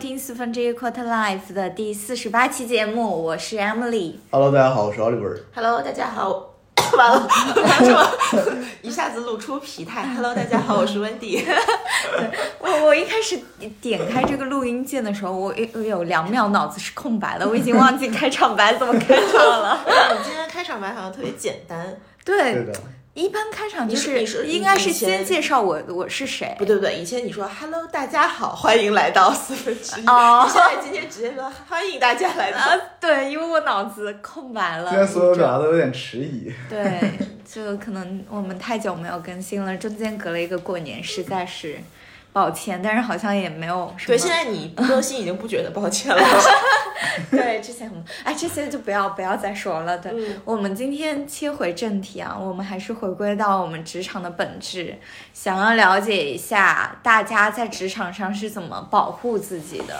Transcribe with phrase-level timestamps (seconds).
[0.00, 4.14] 收听四分之一 Quarter Life 的第四十八期节目，我是 Emily。
[4.30, 5.38] Hello，大家好，我是 Oliver。
[5.54, 6.54] Hello，大家好。
[6.96, 7.28] 完了，
[7.84, 10.06] 这么一下子露出疲态。
[10.14, 11.44] Hello，大家好，我是 Wendy。
[12.60, 13.38] 我我一开始
[13.82, 19.78] 点开这个录音键的时候，我有有两秒脑子是空白的，我已经忘记开场白怎么开场了。
[19.84, 21.94] 我们今天开场白好像特别简单。
[22.24, 22.72] 对，对的，
[23.14, 26.64] 一般开场就是你是应该是先介绍我我是谁不。
[26.64, 30.04] 对不对，以前你说 Hello，大家好，欢迎来到四分之一。
[30.48, 32.58] 现在今天直接说欢迎大家来到。
[32.58, 32.70] 啊，
[33.00, 34.90] 对，因为我脑子空白了。
[34.90, 36.52] 今天所有表达都有点迟疑。
[36.68, 37.00] 对，
[37.44, 41.78] 就可能我们太久没有更新了，中间隔了一个过年，实在是
[42.32, 42.80] 抱歉。
[42.82, 44.16] 但是好像也没有什么。
[44.16, 46.22] 对，现在你不更新已经不觉得抱歉了。
[47.30, 49.98] 对之前很哎，这些就不要不要再说了。
[49.98, 54.98] 对，嗯我们今天切回正题啊，我们还是回归到我们职场的本质，
[55.32, 59.98] 想要了解一下大家在职场上是怎么保护自己的。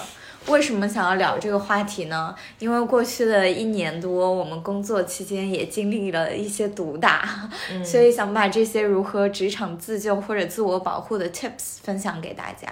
[0.50, 2.34] 为什么想要聊这个话题呢？
[2.58, 12.68] 因为过去的一年多，我们工作期间也经历了一些毒打，嗯所以想把这些如何职场自救或者自我保护的 tips 分享给大家。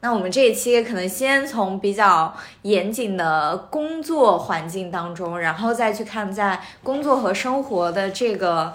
[0.00, 8.74] 那我们这一期可能先从比较严谨的工作环境当中，然后再去看在工作和生活的这个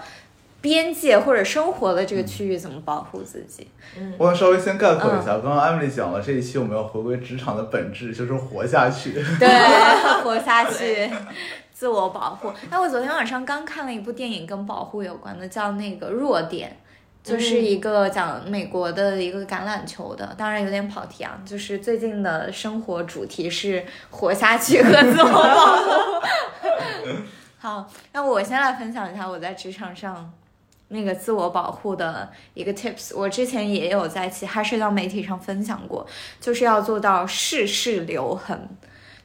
[0.60, 3.68] 边界或者生活的这个区域怎么保护自己。
[4.18, 9.12] 我想稍微先概括一下，刚刚 Emily 讲了，这一期我们要回归职场的本质，就是活下去。
[9.38, 9.48] 对，
[10.22, 11.10] 活下去，
[11.72, 12.52] 自我保护。
[12.70, 16.70] 哎，我昨天晚上刚看了一部电影，跟保护有关的，叫那个《弱点》。
[17.22, 21.38] 就是一个讲美国的一个橄榄球的，当然有点跑题啊。
[21.44, 26.22] 就是最近的生活主题是活下去和自我保护。
[27.60, 30.32] 好，那我先来分享一下我在职场上
[30.90, 33.16] 那个自我保护的一个 tips。
[33.16, 36.06] 我之前也有在其他社交媒体上分享过，
[36.40, 38.68] 就是要做到事事留痕。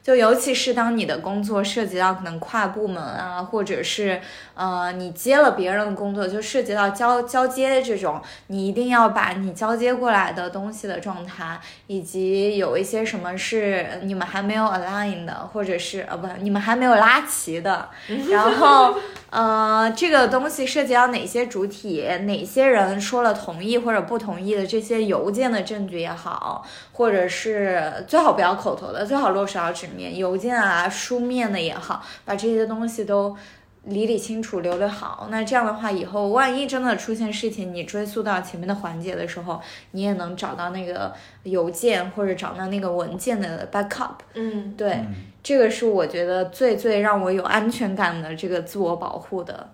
[0.02, 4.20] 就尤其是当你的工作涉及到可能跨部门啊，或者是
[4.54, 17.88] 呃你接了别人的工作，就涉及到交交接这种，你一定要把你交接过来的东西的状态，以及有一些什么是你们还没有 align 的，或者是呃不，你们还没有拉齐的，
[18.30, 18.94] 然后
[19.30, 33.36] 呃这个东西涉及到哪些主体，哪些人说了同意或者不同意的这些邮件的证据也好，或者是最好不要口头的，最好落实到纸面，邮件啊、书面的也好，把这些东西都
[33.84, 35.28] 理理清楚、留留好。
[35.30, 39.60] 那这样的话，以后万一真的出现事情，你追溯到前面的环节的时候，
[39.92, 41.12] 你也能找到那个
[41.44, 44.16] 邮件或者找到那个文件的 backup。
[44.34, 45.04] 嗯，对，
[45.46, 49.72] 这个是我觉得最最让我有安全感的这个自我保护的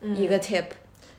[0.00, 0.64] 一个 tip。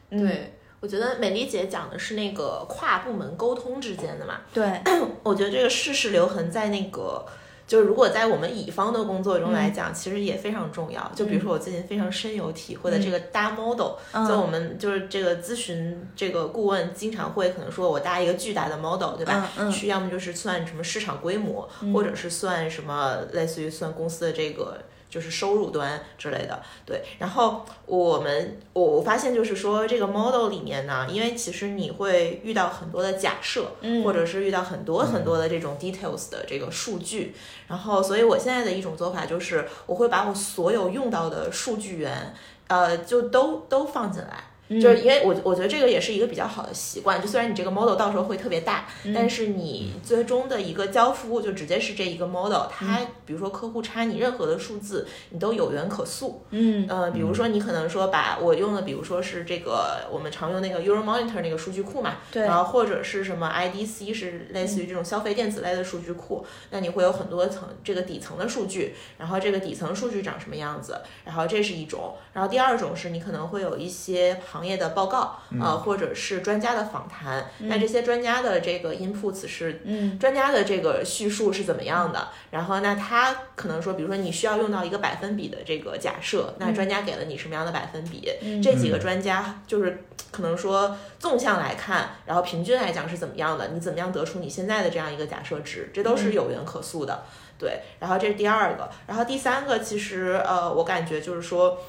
[0.09, 4.41] 嗯，对，我觉得美丽姐讲的是那个跨部门沟通之间的嘛。
[4.51, 4.65] 对，
[5.21, 7.23] 我觉得这个事事留痕在那个，
[7.69, 11.11] 就是如果在我们乙方的工作中来讲，其实也非常重要。
[11.15, 19.47] 就比如说我最近非常深有体会的这个搭 model，、嗯就我们就是这个咨询这个顾问经常会可能说我搭一个巨大的 model，对吧？
[19.71, 24.79] 去要么就是算什么市场规模，或者是算什么类似于算公司的这个。
[25.09, 27.03] 就是收入端之类的，对。
[27.17, 37.33] 然后我们我我发现就是说这个 model 里面呢，因为其实你会遇到很多的假设，嗯或者是遇到很多很多的这种 details 的这个数据，
[37.67, 42.33] 然后所以我现在的一种做法就是，我会把我所有用到的数据源，
[42.67, 44.43] 呃，就都都放进来。
[44.69, 56.43] 就是因为我我觉得这个也是一个比较好的习惯，就虽然你这个 model 到时候会特别大，但是你最终的一个交付就直接是这一个 model，它比如说客户差你任何的数字，你都有源可溯。
[56.51, 56.85] 嗯。
[56.87, 62.43] 呃，比如说你可能说把我用的，比如说是这个我们常用那个 Euro Monitor 那个数据库嘛，对。
[62.43, 82.27] 然后或者是什么 IDC 是类似于这种消费电子类的数据库，那你会有很多层这个底层的数据，然后这个底层数据长什么样子，然后这是一种，然后第二种是你可能会有一些行业的报告，呃，或者是专家的访谈，那这些专家的这个 inputs 是嗯专家的这个叙述是怎么样的？
[82.51, 88.29] 然后那他可能说，比如说你需要用到一个百分比的这个假设，那专家给了你什么样的百分比？
[88.61, 93.69] 这几个专家就是可能说纵向来看，然后平均来讲是怎么样的？
[93.69, 95.89] 你怎么样得出你现在的这样一个假设值？
[95.93, 97.23] 这都是有源可溯的。
[97.57, 101.79] 对，然后这是第二个，然后第三个其实呃，我感觉就是说。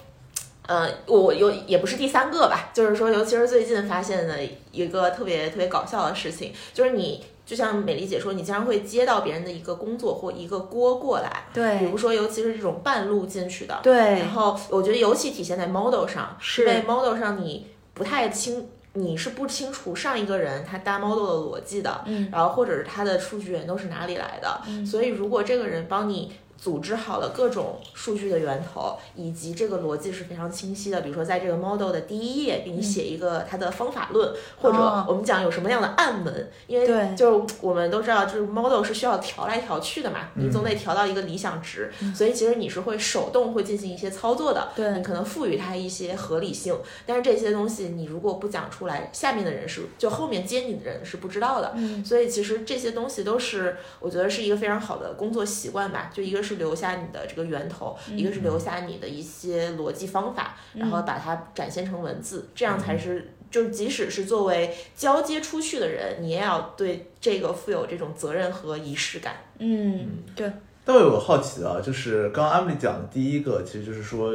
[0.70, 4.36] 呃，我有也不是第三个吧，就是说，尤其是最近发现的
[4.70, 11.80] 一个特别特别搞笑的事情，就是你就像美丽姐说，你经常会接到别人的一个工作或一个锅过来，对。
[11.80, 13.96] 比如说，尤其是这种半路进去的，对。
[14.20, 16.62] 然后我觉得尤其体现在 model 上，是。
[16.62, 22.28] 因为 model 上你不太清你是不清楚上一个人他搭 model 的逻辑的，嗯。
[22.30, 24.86] 然后或者是他的数据源都是哪里来的，嗯。
[24.86, 26.30] 所以如果这个人帮你。
[26.60, 31.00] 组织好了各种数据的源头，以及这个逻辑是非常清晰的。
[31.00, 34.30] 比如说，在这个 model 的第一页给你写一个它的方法论，
[34.60, 35.06] 或者哦。
[35.08, 44.90] 我们讲有什么样的暗门，因为对就我们都知道，就是 model 是需要调来调去的嘛，你总得调到一个理想值，所以其实你是会手动会进行一些操作的，对。
[44.90, 46.76] 你可能赋予它一些合理性，
[47.06, 52.04] 但是这些东西你如果不讲出来，下面的人是就后面接你的人是不知道的，嗯。
[52.04, 63.32] 所以其实这些东西都是我觉得是一个非常好的工作习惯吧，就一个是留下你的这个源头，一个是留下你的一些逻辑方法，然后把它展现成文字，这样才是。
[63.50, 69.34] 就即使是作为交接出去的人，你也要对这个负有这种责任和仪式感。
[69.58, 70.48] 嗯，对，
[70.84, 74.32] 但我有个好奇啊，就是刚刚 Emily 讲的第一个，其实就是说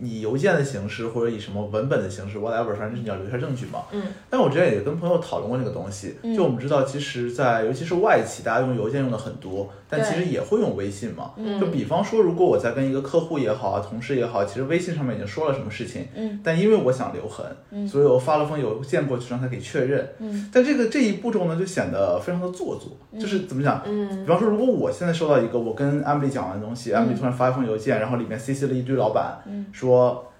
[0.00, 3.80] 以邮件的形式或者以什么文本的形式，whatever，反正你要留下证据嘛。
[3.92, 4.02] 嗯。
[4.28, 11.32] 但我之前也跟朋友讨论过那个东西，就我们知道，其实在，尤其是外企，大家用邮件用的很多，但其实也会用微信嘛。
[11.36, 20.08] 嗯就比方说，如果我在跟一个客户也好啊，同事也好，其实微信上面已经说了什么事情，嗯，但因为我想留痕，嗯所以我发了封邮件过去让他给确认。
[20.18, 23.82] 嗯，但这个这一步骤呢，就显得非常的做作，就是怎么讲？
[23.86, 29.89] 嗯比方说，如果我现在收到一个我跟 Emily 讲完的东西、e m i l y 突然发一封邮件，然后里面 CC 了一堆老板，嗯说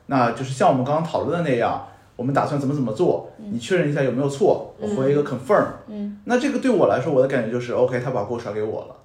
[0.06, 1.86] 那就是像我们刚刚讨论的那样，
[2.16, 8.96] 我们打算怎么怎么做，你确认一下有没有错，我回一个 confirm，、嗯那这个对我来说，我的感觉就是 OK，他把锅甩给我了，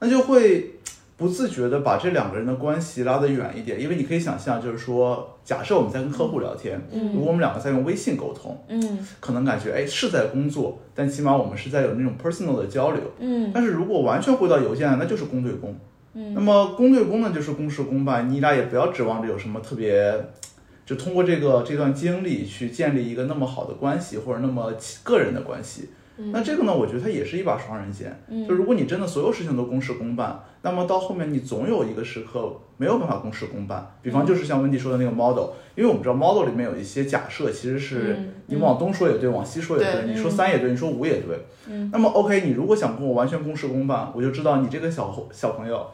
[0.00, 0.74] 那就会
[1.16, 13.02] 不自觉的把这两个人的关系拉得远一点，因为你可以想象，就是说，假设我们在跟客户聊天，嗯如果我们两个在用微信沟通，嗯可能感觉哎是在工作，但起码我们是在有那种 personal 的交流。
[13.18, 15.74] 嗯但是如果完全回到邮件，那就是公对公。
[16.14, 20.12] 嗯那么公对公呢，就是公事公办，你俩也不要指望着有什么特别，
[20.84, 24.72] 就通过这个这段经历去建立一个那么好的关系，或者那么
[25.04, 25.90] 个人的关系。
[26.32, 28.14] 那这个呢，我觉得它也是一把双刃剑。
[28.28, 33.90] 嗯就如果你真的所有事情都公事公办，那么到后面你总有一个时刻没有办法公事公办。
[34.02, 41.38] 比方就是像温迪说的那个 model，因为我们知道 model 里面有一些假设，其实是嗯你往东说也对，往西说也对对，你说三也对，你说五也对。
[41.68, 45.86] 嗯那么 OK，你如果想跟我完全公事公办，我就知道你这个小伙小朋友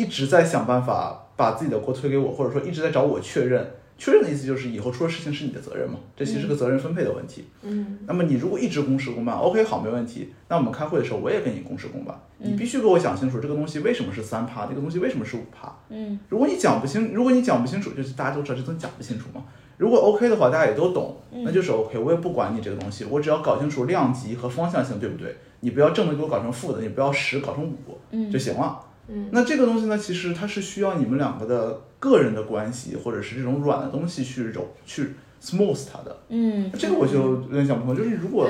[0.00, 3.70] 一直在想办法把自己的锅推给我，或者说一直在找我确认。
[3.98, 7.44] 确认的意思就是以后出了事情是你的责任嘛，这其实是个责任分配的问题。
[7.60, 10.32] 嗯那么你如果一直公事公办，OK 好没问题。
[10.48, 15.70] 那我们开会的时候我也跟你公事公办，你必须给我讲清楚这个东西为什么是三趴，这个东西为什么是五趴。
[15.90, 19.44] 嗯如果你讲不清，如果你讲不清楚，就是大家都知道这东西讲不清楚嘛。
[19.76, 21.98] 如果 OK 的话，大家也都懂，那就是 OK。
[21.98, 25.36] 我也不管你这个东西，我只要搞清楚量级和方向性，对不对？
[25.60, 28.80] 你不要正的给我搞成负的，你不要十搞成五嗯就行了。
[28.82, 28.86] 嗯
[29.30, 36.16] 那这个东西呢，其实它是需要你们两个的个人的关系，或者是这种软的东西去揉去 smooth 它的。
[36.28, 38.48] 嗯，这个我就有点想不通，就是如果，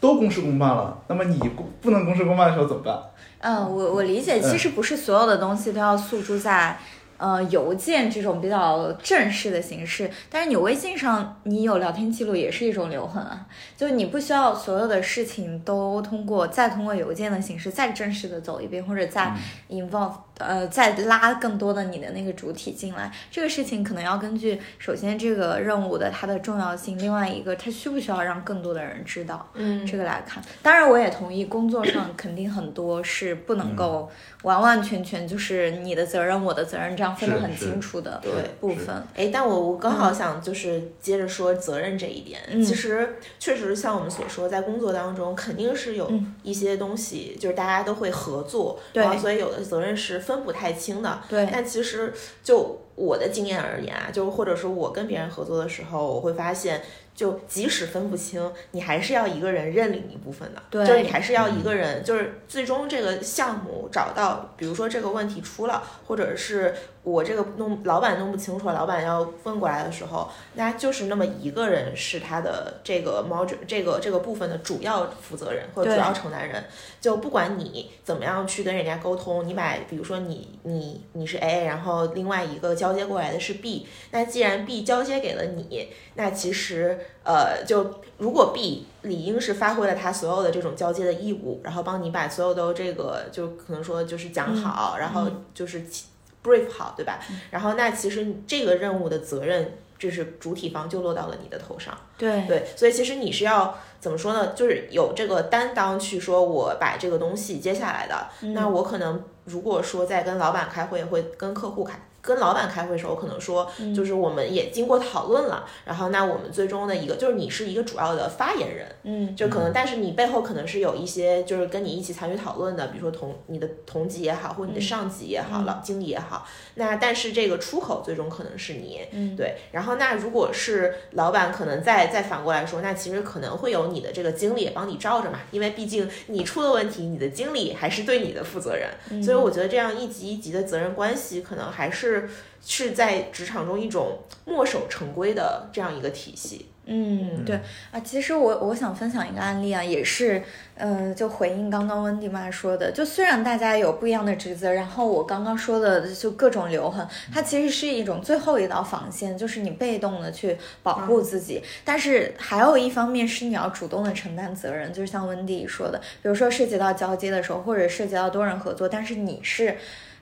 [0.00, 2.98] 都公事公办了，那么你不不能公事公办的时候怎么办？
[3.40, 6.78] 嗯，我我理解，其实不是所有的东西都要诉诸在。
[7.20, 13.46] 呃，邮件这种比较正式的形式，但是你微信上你有聊天记录也是一种留痕啊，
[13.76, 19.34] 就是你不需要所有的事情都通过再通过邮件的形式再正式的走一遍，或者再
[19.68, 30.42] involve 呃再拉更多的你的那个主体进来，这个事情可能要根据首先这个任务的它的重要性，另外一个它需不需要让更多的人知道，嗯这个来看。
[30.62, 34.10] 当然，我也同意，工作上肯定很多是不能够
[34.42, 38.94] 完完全全就是你的责任，我的责任这样分得很清楚的对部分。
[39.14, 51.20] 哎，但我我刚好想就是接着说责任这一点，嗯其实确实像我们所说，在工作当中肯定是有嗯一些东西，就是大家都会合作，对然后所以有的责任是分不太清的。
[51.28, 56.82] 对，但其实就我的经验而言啊，就或者说我跟别人合作的时候，我会发现。
[57.12, 76.64] 就即使分不清，你还是要一个人认领一部分的，对就是你还是要一个人，就是最终这个项目找到，比如说这个问题出了，或者是我这个弄老板弄不清楚，老板要问过来的时候，那就是那么一个人是他的这个 module 这个这个部分的主要负责人或者主要承担人，
[77.02, 96.06] 就不管你怎么样去跟人家沟通，你把比如说你你你是 A，然后另外一个交接过来的是 B，那既然 B 交接给了你，那其实呃就如果 B 理应是发挥了他所有的这种交接的义务，然后帮你把所有的这个就可能说就是讲好，然后就是起
[96.42, 97.20] brief 好，对吧？
[97.50, 101.96] 然后那其实这个任务的责任，这是主体方就落到了你的头上。
[102.16, 104.48] 对，对，所以其实你是要怎么说呢？
[104.54, 108.28] 就是有这个担当去说我把这个东西接下来的。
[108.54, 111.98] 那我可能如果说在跟老板开会，会跟客户开。
[112.22, 142.09] 跟老板开会的时候，可能说就是我们也经过讨论了，然后那我们最终的一个就是你是一个主要的发言人，嗯，就可能但是你背后可能是有一些就是跟你一起参与讨论的，比如说同你的同级也好，或者你的上级也好，老经理也好，那但是这个出口最终可能是你，嗯，对，然后那如果是老板可能再再反过来说，那其实可能会有你的这个经理也帮你罩着嘛，因为毕竟你出了问题，你的经理还是对你的负责人，所以我觉得这样一级一级的责任关系可能还是。
[142.10, 142.28] 是
[142.64, 146.66] 是在职场中一种墨守成规的这样一个体系。
[146.92, 147.54] 嗯，对
[147.92, 150.42] 啊，其实我我想分享一个案例啊，也是，
[150.74, 169.76] 嗯，就回应刚刚温迪妈说的，就虽然大家有不一样的职责，然后我刚刚说的就各种留痕，它其实是一种最后一道防线，就是你被动的去保护自己，但是还有一方面是你要主动的承担责任，就是像温迪说的，比如说涉及到交接的时候，或者涉及到多人合作，但是你是。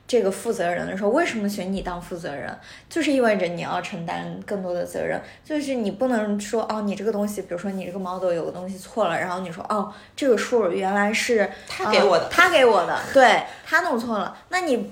[0.08, 2.52] 这个负责人的时候，为什么选你当负责人？
[2.88, 5.20] 就是意味着你要承担更多的责任。
[5.44, 14.34] 就是你不能说哦，你这个东西，比如说你这个 model 有个东西错了，然后你说哦，这个数原来是他给我的，他给我的，对他弄错了。
[14.48, 14.90] 那你，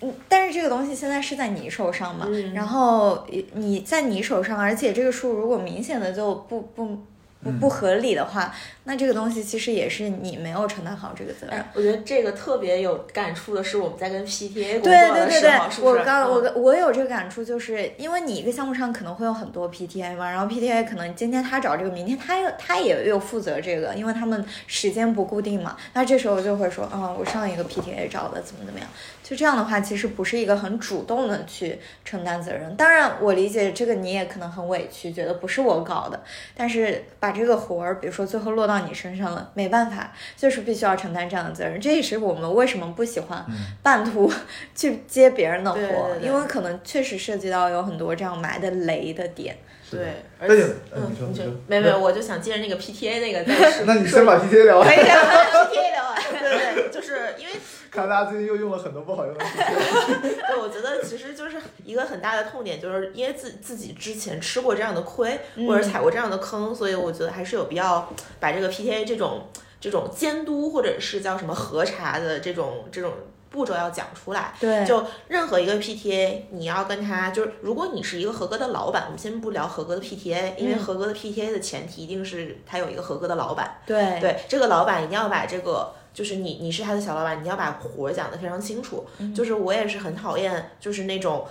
[0.00, 2.26] 嗯，但是这个东西现在是在你手上嘛？
[2.52, 6.98] 然后你在你手上，而且这个数如果明显的就不不。
[7.42, 8.52] 不不合理的话，
[8.88, 11.64] 那这个东西其实也是你没有承担好这个责任。
[11.74, 15.98] 我觉得这个特别有感触的是，我们在跟 PTA 工作的时候，是不是？
[15.98, 25.76] 我刚我我有这个感触，就是因为你一个项目上可能会有很多 PTA 嘛，然后 PTA 可能今天他找这个，明天他又他也有负责这个，因为他们时间不固定嘛。
[25.92, 28.88] 那这时候就会说，啊，我上一个 PTA 找的怎么怎么样？
[29.22, 32.76] 就这样的话，其实不是一个很主动的去承担责任。
[32.76, 36.22] 当然，我理解这个你也可能很委屈，觉得不是我搞的，
[36.56, 41.80] 但是把这个活儿，比如说最后落到你身上了，没办法，就是必须要承担这样的责任。
[41.80, 43.44] 这也是我们为什么不喜欢
[43.82, 44.30] 半途
[44.74, 49.56] 去接别人的活，因为可能确实涉及到有很多这样埋的雷的点。
[49.88, 50.00] 对，
[50.40, 53.84] 而且，嗯，你说，没没，我就想接着那个 PTA 那个再 说。
[53.86, 54.88] 那你先把 PTA 聊完。
[54.88, 56.22] 可以， PTA 聊完。
[56.40, 57.52] 对对，就是因为。
[57.96, 59.42] 看大家最近又用了很多不好用的。
[60.20, 69.48] 对，我觉得其实就是一个很大的痛点，就是因为自自己之前吃过这样的亏，或者踩过这样的坑，所以我觉得还是有必要把这个 PTA 这种
[69.80, 73.12] 这种监督或者是叫什么核查的这种这种。
[73.48, 89.04] 步骤要讲出来，对，就任何一个 PTA，你要跟他就是，如果你是一个合格的老板，我们先不聊合格的 PTA，因为合格的 PTA 的前提一定是他有一个合格的老板，对，对，这个老板一定要把这个，就是你你是他的小老板，你要把活讲得非常清楚，
[89.34, 91.46] 就是我也是很讨厌，就是那种。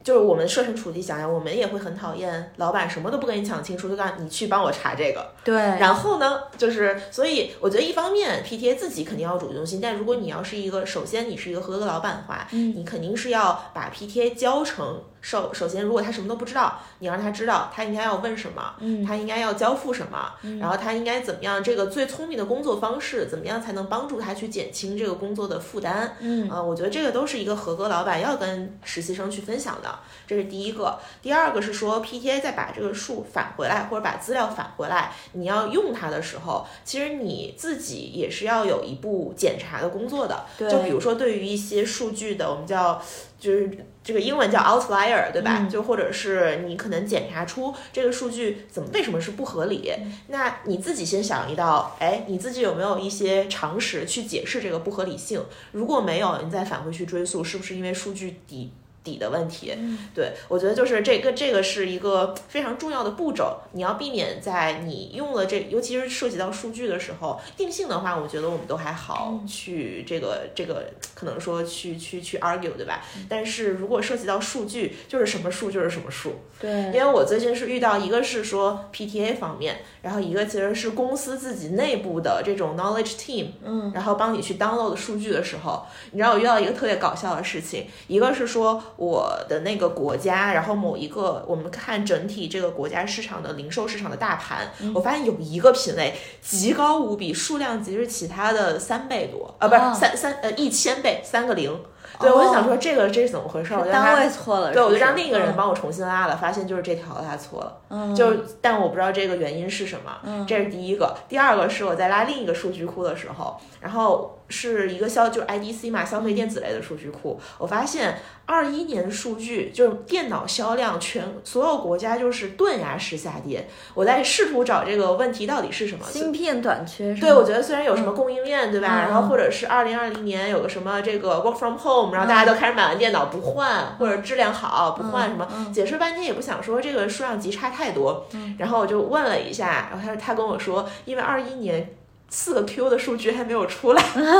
[0.00, 5.32] 就是我们设身处地想想，我们也会很讨厌老板什么都不跟你讲清楚，就让你去帮我查这个。
[5.44, 5.54] 对。
[5.54, 15.02] 然后呢，就是所以我觉得一方面 PTA 自己肯定要主动性，但如果你要是一个首先你是一个合格老板的话，嗯，你肯定是要把 PTA 教成。
[15.28, 21.62] 首首先，如果他什么都不知道，你让他知道他应该要问什么，嗯，他应该要交付什么，然后他应该怎么样？
[21.62, 26.12] 这个最聪明的工作方式怎么样才能帮助他去减轻这个工作的负担？
[26.20, 30.98] 嗯，我觉得这个都是一个合格老板要跟实习生去分享的，这是第一个。
[31.20, 40.46] 第二个是说，PTA 再把这个数返回来，或者把资料返回来，你要用它的时候，其实你自己也是要有一步检查的工作的。
[40.58, 42.98] 就比如说，对于一些数据的，我们叫。
[43.38, 43.70] 就是
[44.02, 45.68] 这个英文叫 outlier，对吧？
[45.70, 49.92] 就或者是你可能检查出这个数据怎么为什么是不合理，
[50.26, 55.42] 那你自己先想一道，哎，你自己有没有一些常识去解释这个不合理性？
[55.72, 58.72] 如果没有，你再返回去追溯，是不是因为数据底？
[59.08, 59.72] 底的问题，
[60.14, 73.02] 对我觉得就是这个这个是一个非常重要的步骤，你要避免在你用了这，尤其是涉及到数据的时候，定性的话，我觉得我们都还好去这个这个可能说去去去 argue 对吧？
[73.28, 88.82] 但是如果涉及到数据，就是什么数就是什么数，对，因为我最近是遇到一个是说 PTA 方面，然后一个其实是公司自己内部的这种 knowledge team，嗯，然后帮你去 download 数据的时候，你知道我遇到一个特别搞笑的事情，一个是说。
[88.98, 101.80] 我的那个国家，然后某一个，我们看整体这个国家市场的零售市场的大盘，我发现有一个品类极高无比，数量级是其他的三倍多，啊，不是三三呃一千倍，三个零。
[102.18, 103.72] 对，我就想说这个这是怎么回事？
[103.74, 104.72] 我单位错了。
[104.72, 107.76] 对，我就让另一个人帮我重新拉了，发现就是这条拉错了。
[107.90, 108.12] 嗯。
[108.16, 110.18] 就但我不知道这个原因是什么。
[110.24, 110.44] 嗯。
[110.44, 114.34] 这是第一个，第二个是我在拉另一个数据库的时候，然后。
[114.48, 117.38] 是一个消就是 IDC 嘛，消费电子类的数据库。
[117.58, 123.68] 我发现二一年数据就是电脑销量全所有国家就是断崖式下跌。
[123.94, 126.04] 我在试图找这个问题到底是什么。
[126.08, 127.20] 芯片短缺是？
[127.20, 128.88] 对，我觉得虽然有什么供应链，对吧？
[128.88, 138.26] 嗯然后或者是二零二零年有个什么这个 work from home，然后大家都开始买完电脑不换，或者质量好不换什么，嗯解释半天也不想说这个数量级差太多。
[138.58, 141.90] 然后我就问了一下，然后他他跟我说，因为二一年。
[142.30, 144.30] 四个 Q 的数据还没有出来， 出的出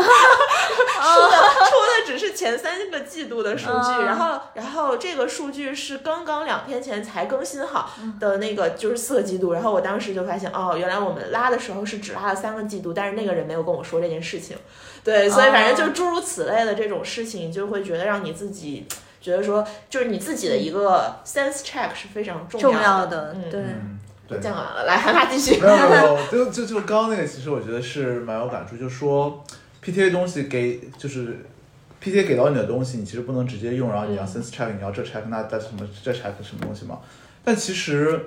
[1.01, 8.19] 的只是前三个季度的数据，嗯然后然后这个数据是刚刚两天前才更新好嗯。
[8.19, 14.57] 的那个就是四个季度，然后我当时就发现哦，原来我们拉的时候是只拉了三个季度，但是那个人没有跟我说这件事情，
[15.03, 18.87] 对，所以反正就诸如此类的这种事情，就会觉得让你自己
[19.21, 23.51] 觉得说，就是你自己的一个 sense check 是非常重重要要的，嗯。
[23.51, 24.08] 对，嗯，对。
[24.37, 25.61] 讲完了，来韩爸继续。
[25.61, 29.43] 没有就就就刚刚那个，其实我觉得是蛮有感触，就说
[29.83, 31.45] PTA 东西给就是
[32.03, 36.99] PTA 给到你的东西，你其实不能直接用，然后你要嗯 sense check，你要这 check 那那什么这 check 什么东西嘛。
[37.45, 38.21] 但其实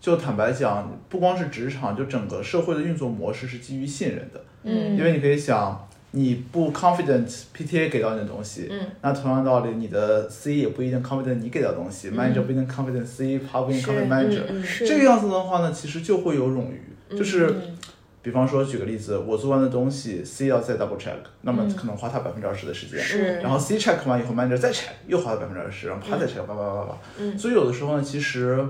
[0.00, 5.88] 就坦白讲，不光是职场，就整个社会的运作模式是基于信任的，嗯因为你可以想。
[6.14, 13.04] 你不 confident PTA 给到你的东西，嗯，那同样道理，你的 C 也不一定 confident 你给到的东西、m a n a g e r 不一定 confident
[13.04, 17.46] C，他不一定是 confident manager，、这个样子的话呢，其实就会有冗余，就是。
[17.48, 17.76] 嗯。
[18.24, 22.98] 比方说，举个例子，我做完的东西，C 要再 double check，那么可能花他百分之二十的时间。
[22.98, 23.34] 是。
[23.40, 26.98] 然后 C check 完以后，manager 再 check，又花了百分之二十，然后他再 check，叭叭叭叭叭。
[27.18, 27.38] 嗯。
[27.38, 28.66] 所以有的时候呢，其实，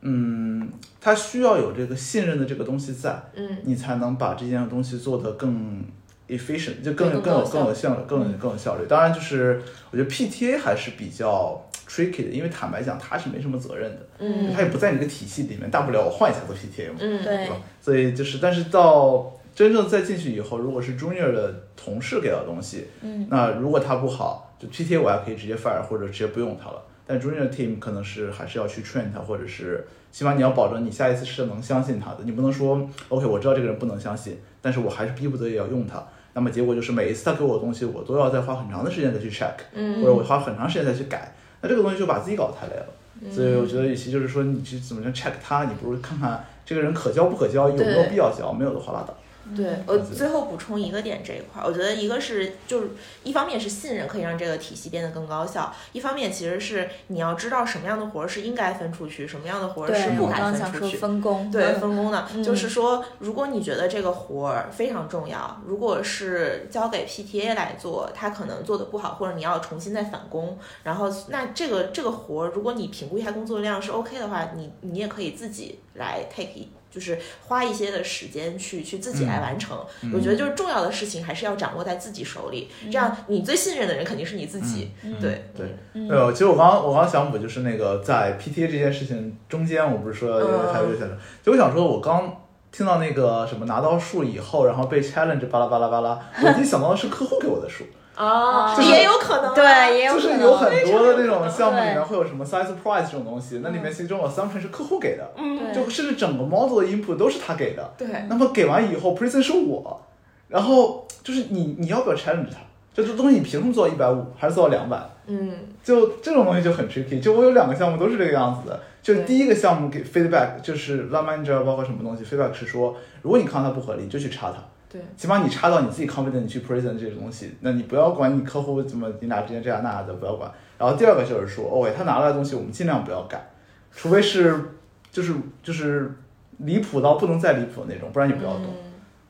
[0.00, 3.58] 嗯，他需要有这个信任的这个东西在，嗯。
[3.64, 5.84] 你才能把这件东西做得更
[6.28, 8.86] efficient，就更更更有更有效率，更有更有效率。
[8.88, 16.98] 当然，就是我觉得 PTA 还是比较 tricky 的，因为坦白讲，他是没什么责任的，嗯他也不在你这个体系里面，大不了我换一下做 PTA 嘛。
[17.00, 17.56] 嗯，对吧？
[17.80, 26.82] 所以就是，但是到真正再进去以后，如果是 junior 的同事给到东西，嗯，那如果他不好，就 PTA 我还可以直接 fire 或者直接不用他了。
[27.08, 32.18] 但 junior team 可能是还是要去 train 他，或者是起码你要保证你下一次是能相信他的。
[32.24, 36.04] 你不能说 OK，我知道这个人不能相信，但是我还是逼不得已要用他。
[36.36, 41.32] 那么结果就是每一次他给我的东西，我都要再花很长的时间再去 check，嗯或者我花很长时间再去改。
[41.62, 42.86] 那这个东西就把自己搞得太累了。
[43.32, 49.16] 所以我觉得，与其就是说你去怎么样 check 他，你不如看看这个人可交不可交，有没有必要交，没有的话拉倒。
[49.54, 52.90] 对我最后补充一个点这一块儿，我觉得一个是就是
[53.22, 60.96] 一方面是信任可以让这个体系变得更高效，一方面其实是你要知道什么样的活儿是应该分出去，什么样的活是不该分出去。
[60.96, 76.68] 分工，对嗯分工的，嗯就是说，如果你觉得这个活儿非常重要，如果是交给 PTA 来做，他可能做的不好，或者你要重新再返工，然后那这个这个活儿，如果你评估一下工作量是 OK 的话，你你也可以自己来 take 一。
[76.96, 79.76] 就是花一些的时间去去自己来完成，
[80.14, 85.44] 我觉得就是重要的事情还是要掌握在自己手里，这样你最信任的人肯定是你自己，对。
[85.54, 86.08] 对，嗯。
[86.08, 92.34] 呃，其实我刚刚我刚刚想补就是那个在 PTA 这件事情中间，我不是说就我想说，我刚
[92.72, 97.84] 听到那个什么拿到数以后，然后被 challenge 巴拉巴拉巴拉，我第一想到的是客户给我的数，
[98.16, 107.92] 哦就是也有可能啊，对，也有可能就是有很多的那种项目里面会有什么 size price 这种东西，那里面其中 assumption 是客户给的，嗯，对就甚至整个 model 的 input 都是他给的。
[107.98, 110.00] 对，那么给完以后，present 是我，
[110.48, 112.58] 然后就是你你要不要 challenge 他？
[112.94, 114.98] 就这东西你凭什么做到一百五，还是做到两百？
[115.26, 115.52] 嗯
[115.84, 117.20] 就这种东西就很 tricky。
[117.20, 124.56] 就我有两个项目都是这个样子的，就是第一个项目给 feedback，就是 line manager 包括什么东西 feedback 是说，如果你看到它不合理，就去插它。
[124.98, 130.50] 对，起码你插到你自己 confident 你去 present 这种东西，那你不要管你客户怎么你俩之间这样那样的，不要管。
[130.78, 133.46] 然后第二个就是说，OK，他拿来的东西我们尽量不要改，
[133.92, 134.72] 除非是
[135.10, 136.10] 就是就是
[136.58, 138.64] 离谱到不能再离谱的那种，不然你不要动。
[138.66, 138.86] 嗯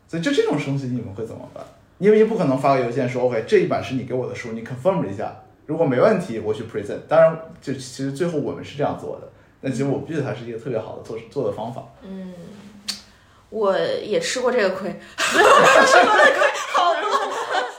[0.09, 1.65] 所以就这种东西你们会怎么办？
[1.99, 5.35] 因为也不可能发个邮件说 OK 这一版是你给我的书，你 confirm 一下，
[5.67, 7.01] 如果没问题我去 present。
[7.09, 9.29] 当然，就其实最后我们是这样做的，
[9.63, 11.83] 那其实我不觉得它是一个特别好的做做的方法。
[12.05, 12.33] 嗯，
[13.51, 17.33] 我也吃过这个亏，吃过的亏好多。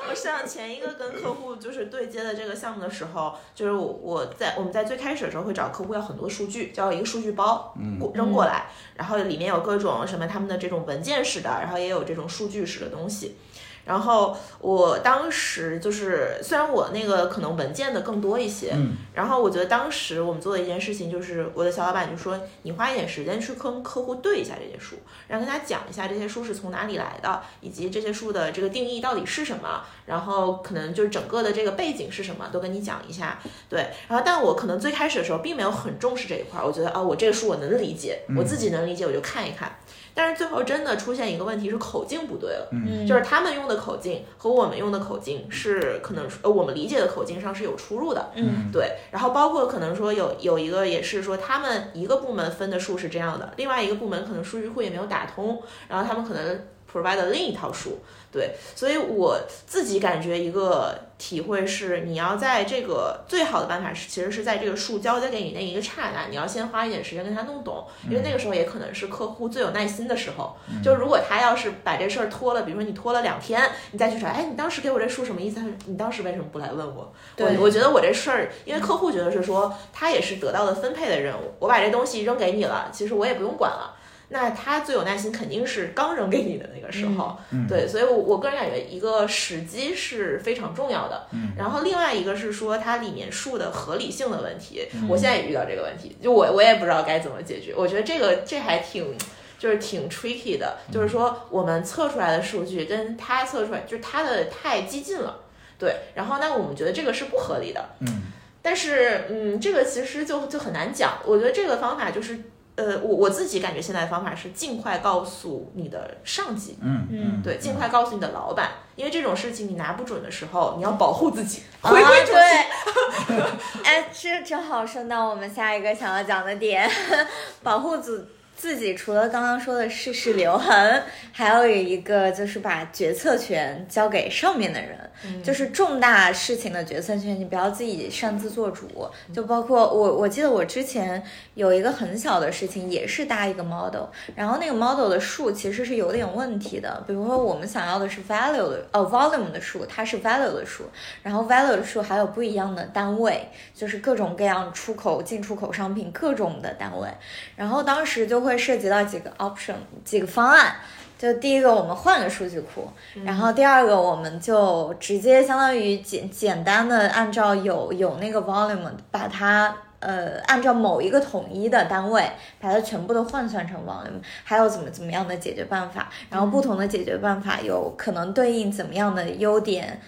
[0.10, 13.38] 我上前一个跟客户就是对接的这个项目的时候，就是我我在我们在最开始的时候会找客户要很多数据，叫一个数据包过扔过来，然后里面有各种什么他们的这种文件式的，然后也有这种数据式的东西。
[13.88, 24.98] 然后我当时就是，虽然我那个可能文件的更多一些，嗯然后我觉得当时我们做的一件事情就是，我的小老板就说，你花一点时间去跟客户对一下这些书，
[25.28, 33.40] 然后跟他讲一下这些书是从哪里来的，以及这些书的这个定义到底是什么，然后可能就是整个的这个背景是什么，都跟你讲一下。
[33.70, 39.80] 对，然后但我可能最开始的时候并没有很重视这一块儿，我觉得啊，我这个书我能理解，我自己能理解，我就看一看。
[40.18, 48.72] 但是最后真的出现一个问题是口径不对了，嗯，就是他们用的口径和我们用的口径是可能呃我们理解的口径上是有出入的，嗯。
[48.74, 58.00] 对，然后包括可能说有有一个也是说他们一个部门分的数是这样的，另外一个部门可能数据库也没有打通，然后他们可能 provide 了另一套数，
[58.38, 70.56] 对，所以我自己感觉一个体会是，你要在这个最好的办法是，其实是在这个数交接给你那一个刹那，你要先花一点时间跟他弄懂，因为那个时候也可能是客户最有耐心的时候。
[70.84, 75.56] 就如果他要是把这事儿拖了，比如说你拖了两天，你再去找，哎，你当时给我这数什么意思？
[75.56, 77.12] 他说你当时为什么不来问我？
[77.36, 83.96] 对我我觉得我这事儿，因为客户觉得是说他也是得到了分配的任务，我把这东西扔给你了，其实我也不用管了。
[84.30, 91.28] 那他最有耐心肯定是刚扔给你的那个时候，嗯对，所以我我个人感觉一个时机是非常重要的。
[91.32, 97.74] 嗯然后另外一个是说它里面数的合理性的问题，我现在也遇到这个问题，就我我也不知道该怎么解决。
[97.76, 99.16] 我觉得这个这还挺。
[99.60, 105.40] 就是挺 tricky 的，就是说我们测出来的数据跟他测出来，就是他的太激进了，
[105.80, 105.96] 对。
[106.14, 108.26] 然后那我们觉得这个是不合理的，嗯
[108.62, 111.14] 但是，嗯，这个其实就就很难讲。
[111.26, 112.40] 我觉得这个方法就是，
[112.78, 123.36] 呃，我我自己感觉现在的方法是尽快告诉你的上级，嗯嗯对，尽快告诉你的老板，因为这种事情你拿不准的时候，你要保护自己，啊回归主题。
[123.36, 123.36] 对，
[123.84, 126.90] 哎，这正好顺到我们下一个想要讲的点，
[127.64, 128.94] 保护自自己。
[128.96, 139.08] 除了刚刚说的事事留痕，还有一个就是把决策权交给上面的人，嗯就是重大事情的决策权，你不要自己擅自做主。
[139.34, 141.22] 就包括我，我记得我之前
[141.54, 147.04] 有一个很小的事情，也是搭一个 model，然后那个 model 的数其实是有点问题的。
[147.06, 150.86] 比如说我们想要的是 value 的，呃 volume 的数，它是 value 的数，
[151.22, 157.08] 然后 value 的数还有不一样的单位，就是各种各样出口、进出口商品各种的单位。
[157.56, 160.76] 然后当时就会涉及到几个 option，几个方案。
[161.20, 162.88] 就第一个，我们换个数据库，
[163.26, 172.24] 然后第二个，我们就直接相当于简简单的按照有有那个 volume 把它呃按照某一个统一的单位
[172.62, 180.00] 把它全部都换算成 volume，还有怎么怎么样的解决办法，然后不同的解决办法有可能对应怎么样的优点。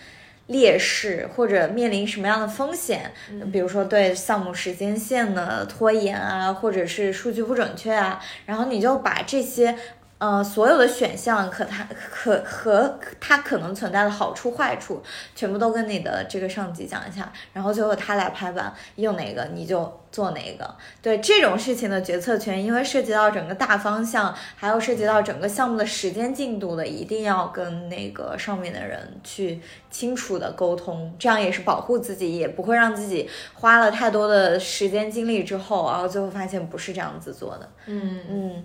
[0.50, 3.12] 劣势或者面临什么样的风险，
[3.52, 9.76] 比如说对项目时间线的拖延啊，或者是数据不准确啊，然后你就把这些
[10.20, 15.02] 呃所有的选项可它可和它可能存在的好处坏处，
[15.34, 20.76] 全部都跟你的这个上级讲一下，然后最后他来拍板，用哪个你就做哪个。
[21.02, 37.70] 对这种事情的决策权，因为涉及到整个大方向，还有涉及到整个项目的时间进度的，一定要跟那个上面的人去清楚的沟通，这样也是保护自己，也不会让自己花了太多的时间精力之后，然后最后发现不是这样子做的。
[37.86, 38.64] 嗯，嗯，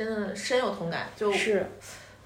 [0.00, 1.08] 真的深有同感。
[1.14, 1.66] 就是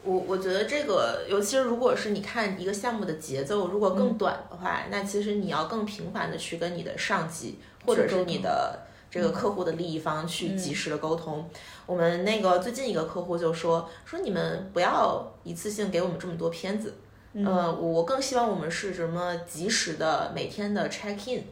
[0.05, 8.79] 我我觉得这个，尤其是如果是你看一个项目的节奏如果更短的话，那其实你要更频繁的去跟你的上级或者是你的
[9.11, 11.51] 这个客户的利益方去及时的沟通。
[11.85, 16.95] 我们那个最近一个客户就说说你们不要一次性给我们这么多片子。
[17.45, 21.43] 呃，我更希望我们是什么及时的每天的 check in，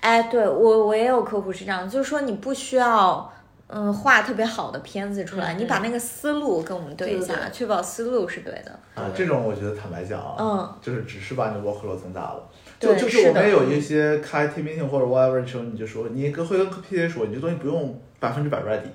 [0.00, 3.30] 哎，对我我也有客户是这样，就是说你不需要。
[3.68, 8.70] 嗯，画特别好的片子出来，嗯你把那个思路跟我们对一下，确保思路是对的。
[8.94, 12.48] 啊，这种我觉得坦白讲啊，嗯，就是只是把你的 workload 增大了。
[12.78, 18.86] 就对就是我们也有一些开 team meeting 或者 whatever 的时候，你就说你跟会跟 PA 说，你这东西不用百分之百 ready，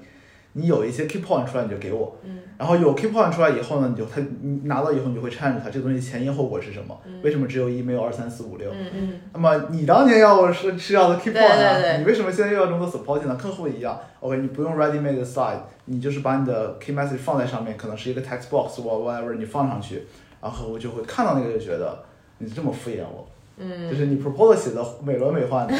[0.53, 8.69] 你有一些 key point 出来你就给我，嗯，然后有 key point 出来以后呢，你就他你拿到以后你就会 challenge 它这个东西前因后果是什么，为什么只有一没有二三四五六？
[8.71, 9.19] 嗯嗯。
[9.33, 13.35] 那么你当年要我是是要的 key 对 point 啊，对对你为什么现在又要这么多 supporting 呢？
[13.35, 20.03] 客户一样，OK，你不用 ready made 的 slide，你就是把你的 key message 放在上面，可能是一个 text box 或 whatever，你放上去，
[20.41, 22.03] 然后客户就会看到那个就觉得
[22.39, 25.73] 你这么敷衍我，嗯，就是你 proposal 写的美轮美奂的，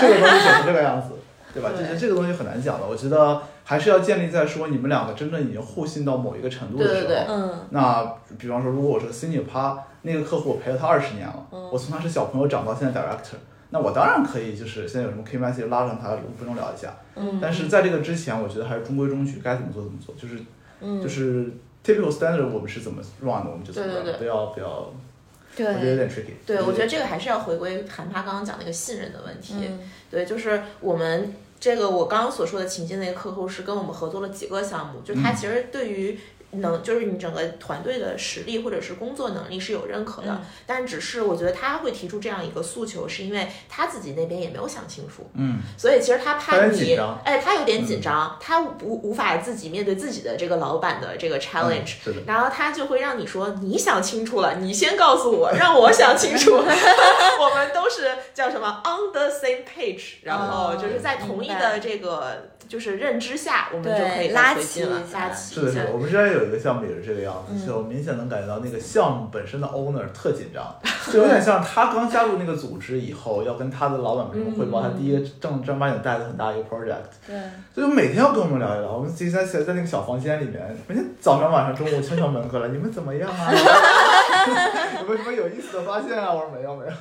[0.00, 1.08] 这个东西写成这个样子，
[1.52, 1.70] 对吧？
[1.76, 1.84] 对。
[1.86, 7.00] 就是这个东西很难讲的，我觉得还是要建立在说你们两个真正已经互信到某一个程度的时候。
[7.00, 13.36] 对对对嗯那比方说，如果我是个 senior 趴，那个客户我陪了他二十年了，嗯我从他是小朋友长到现在 director，
[13.70, 16.94] 那我当然可以就是现在有什么 key message 拉上他五分钟聊一下。
[17.16, 20.38] 嗯但是在这个之前，我觉得还是中规中矩，该怎么做怎么做，就是
[20.80, 21.50] 嗯，就是
[21.84, 24.92] typical standard 我们是怎么 run 的，我们就怎么对 run，对对不要不要，
[25.54, 26.32] 对我觉得有，点 tricky。
[26.46, 29.54] 对，我觉得这个还是要回归韩帕刚刚讲那个信任的问题。
[29.60, 29.78] 嗯
[30.10, 36.18] 对，就是我们这个我刚刚所说的情境那个客户是跟我们合作了几个项目，就他其实对于
[36.52, 40.40] 能就是你整个团队的实力或者是工作能力是有认可的，嗯。
[40.66, 56.52] 但只是我觉得他会提出这样一个诉求，是因为他自己那边也没有想清楚，嗯，所以其实他他怕你哎，他有点紧张，他无无法自己面对自己的这个老板的这个 challenge，、嗯是的，然后他就会让你说，你想清楚了，你先告诉我，让我想清楚。
[57.40, 65.90] 我们都是叫什么 on the same page，然后就是在同一的这个就是认知下，我们就可以拉再推进了起一，下拉起是的，是的，。
[65.92, 70.74] 我们之前有一个项目也是这个样子，嗯就明显能感觉到那个项目本身的 owner 特紧张，
[71.12, 77.36] 就有点像他刚加入那个组织以后，要跟他的老板们汇报他第一个正正儿八经带的很大一个 project，对，
[77.74, 78.92] 所以每天要跟我们聊一聊。
[78.92, 83.52] 我们自己在在在那个小房间里面，每天早上、晚上、中午敲敲门过来，你们怎么样啊？
[85.00, 86.32] 有没有什么有意思的发现啊？
[86.32, 86.92] 我说没有没有。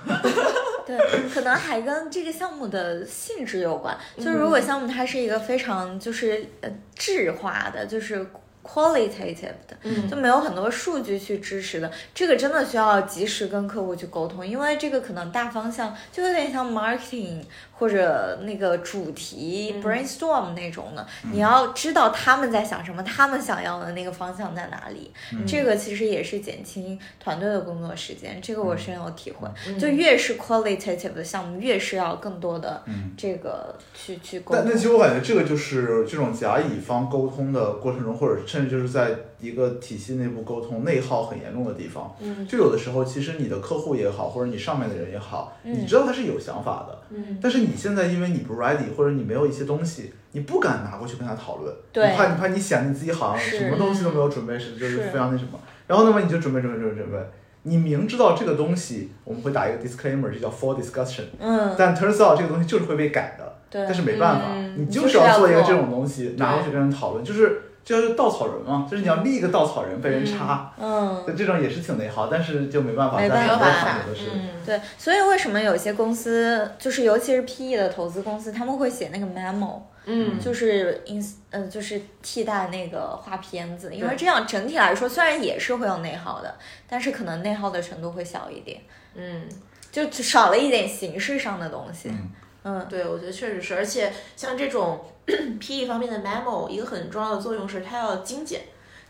[0.86, 0.98] 对，
[1.34, 3.96] 可能还跟这个项目的性质有关。
[4.18, 8.26] 就是如果项目它是一个非非常就是呃质化的，就是
[8.64, 10.10] qualitative 的，嗯。
[10.10, 17.42] 就没有很多数据去支持的，这个真的需要及时跟客户去沟通，因为这个可能大方向就有点像 marketing
[17.78, 19.84] 或者那个主题嗯。
[19.84, 25.12] brainstorm 那种的，你要知道他们在想什么，他们想要的那个方向在哪里，
[25.48, 29.48] 这个其实也是减轻团队的工作时间，这个我深有体会。
[29.80, 33.12] 就越是 qualitative 的项目，越是要更多的嗯。
[33.18, 34.64] 这个去去沟通。
[34.64, 34.78] 但但。
[34.82, 42.14] 其实我感觉这个就是这种甲乙方沟通的过程中，或者甚至就是在一个体系内部沟通内耗很严重的地方。
[42.20, 57.18] 嗯就有的时候，其实你的客户也好，或者你上面的人也好，你知道他是有想法的，嗯但是你现在因为你不 ready，或者你没有一些东西，你不敢拿过去跟他讨论，对你怕你怕你显得你自己好像什么东西都没有准备，是就是是非常那什么，然后那么你就准备准备准备准备，
[57.64, 63.50] 你明知道这个东西我们会打一个 disclaimer，这叫 for discussion，嗯，但 turns out 这个东西就是会被改的。
[63.72, 67.52] 对但是没办法，嗯你就就是是要做一个这种东西，拿过去跟人讨论，就是这
[67.84, 73.98] 就是稻草人嘛，就是你要立一个稻草人被人插，嗯，就这种也是挺内耗，但是就没办法，没办法。
[74.34, 86.56] 嗯，对，所以为什么有些公司，就是尤其是 PE 的投资公司，他们会写那个 memo，嗯就是 in 呃，就是替代那个画片子，因为这样整体来说虽然也是会有内耗的，
[86.88, 88.80] 但是可能内耗的程度会小一点，
[89.16, 89.44] 嗯。
[89.92, 92.08] 就就少了一点形式上的东西。
[92.08, 92.30] 嗯
[92.64, 98.62] 嗯对，我觉得确实是，而且像这种 PE 方面的 memo，一个很重要的作用是它要精简。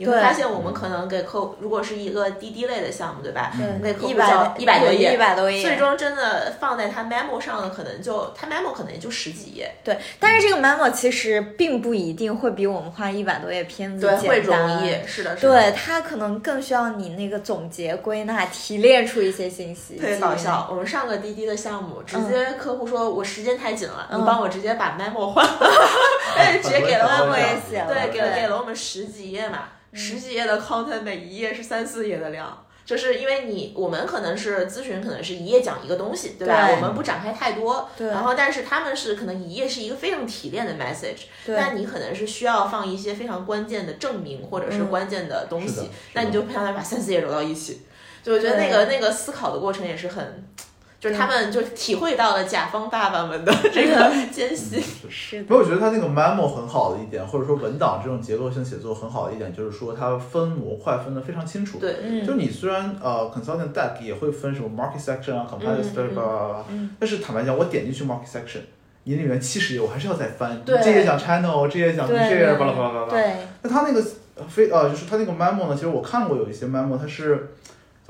[0.02, 3.52] 你会发现，我们可能给客户，如果是一个滴滴类的项目，对吧？
[3.56, 15.54] 对，那客户一百交100多页一百多页，最终真的放在他 memo 上的，可能就他 memo 可能也就十几页，对，但是这个 memo 其实并不一定会比我们画一百多页片子对，会容易，是的，是的。
[15.54, 19.98] 对，它可能更需要你那个总结、归纳、提炼出一些信息。
[19.98, 25.60] 特别搞笑，我们上个滴滴的项目，直接客户说我时间太紧了，嗯你帮我直接把 memo 换了，
[26.36, 29.60] 哎，直接给了 memo 也写了，对，给了给了我们十几页嘛，
[29.94, 32.66] 十几页的 content，每一页是三四页的量。
[32.84, 36.68] 就是因为你，我们可能是咨询，可能是一页讲一个东西，对吧？
[36.68, 47.82] 对我们不展开太多，对然后但是他们是可能一页是一个非常提炼的 message，对那你可能是需要放一些非常关键的证明或者是嗯关键的东西，那你就不想把三四页揉到一起。
[48.24, 50.44] 就我觉得那个那个思考的过程也是很，
[51.02, 54.80] 就是他们就体会到了甲方爸爸们的这个艰辛。
[55.10, 55.38] 是。
[55.38, 61.80] 的，没有，我觉得他那个 memo 很好的一点，或者说文档这种结构性写作很好的一点，就是说它分模块分得非常清楚。
[61.80, 62.24] 对，嗯。
[62.24, 66.96] 就你虽然呃 consultant deck 也会分什么 market section 啊，competitive 嗯嗯。
[67.00, 68.60] 但是坦白讲，我点进去 market section，
[69.06, 70.80] 你里面七十页我还是要再翻，对。
[70.84, 72.16] 这页讲 channel，这页讲对。
[72.20, 73.10] share，巴拉巴拉巴拉。
[73.10, 74.04] 对，那他那个
[74.36, 77.54] 呃非呃就是他那个 memo 呢，其实我看过有一些 memo，它是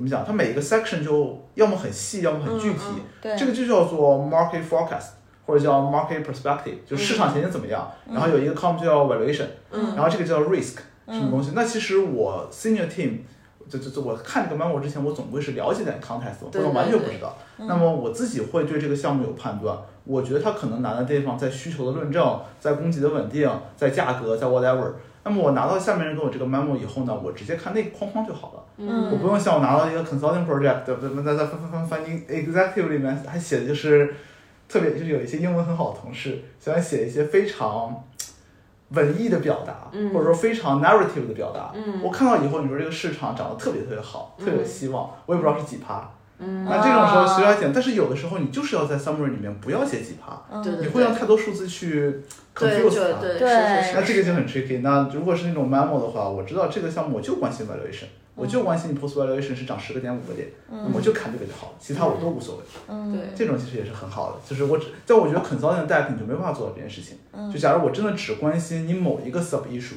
[0.01, 0.25] 怎么讲？
[0.25, 2.79] 它每一个 section 就要么很细，要么很具体。
[2.89, 5.09] 嗯嗯对，这个就叫做 market forecast，
[5.45, 7.89] 或者叫 market perspective，就市场前景怎么样。
[8.11, 11.51] 然后有一个 column 叫 valuation，、嗯然后这个叫 risk，什么东西？
[11.53, 13.19] 那其实我 senior team。
[13.69, 17.37] 就就就我看这个 memo 之前，我总归是了解点 context，或对者完全不知道。
[17.55, 19.77] 那么我自己会对这个项目有判断。
[20.03, 24.91] 我觉得它可能难的地方在需求的论证，在供给的稳定，在价格，在 whatever。
[25.23, 28.63] 那么我拿到下面人给我这个 memo 以后呢，我直接看那个框框就好了。
[28.77, 31.23] 嗯我不用像我拿到一个 consulting project，对不对？
[31.23, 34.15] 在在翻翻翻翻进 executive 里面还写的就是
[34.67, 38.03] 特别就是有一些英文很好的同事喜欢写一些非常
[38.89, 41.71] 文艺的表达，嗯或者说非常 narrative 的表达。
[41.75, 46.09] 嗯我看到以后，你说这个市场涨得特别特别好，特别有希望，我也不知道是几趴。
[46.41, 46.65] 嗯。
[46.65, 50.61] 那这种时候其实要讲，但是有的时候你就是要在 summary 里面不要写几趴，嗯。
[50.63, 52.21] 对对你会让太多数字去
[52.55, 53.19] confuse 它。
[53.93, 54.81] 那这个就很 tricky。
[54.81, 62.63] 那如果是那种 memo 的话，我知道这个项目我就关心 valuation，、我就关心你 post valuation 是涨十个点五个点，那我就看这个就好了，其他我都无所谓。
[62.87, 63.21] 嗯，对。
[63.35, 67.17] 这种其实也是很好的，就是我只，但我觉得 consulting deck 你就没办法做到这件事情。
[67.51, 69.95] 就假如我真的只关心你某一个 sub issue，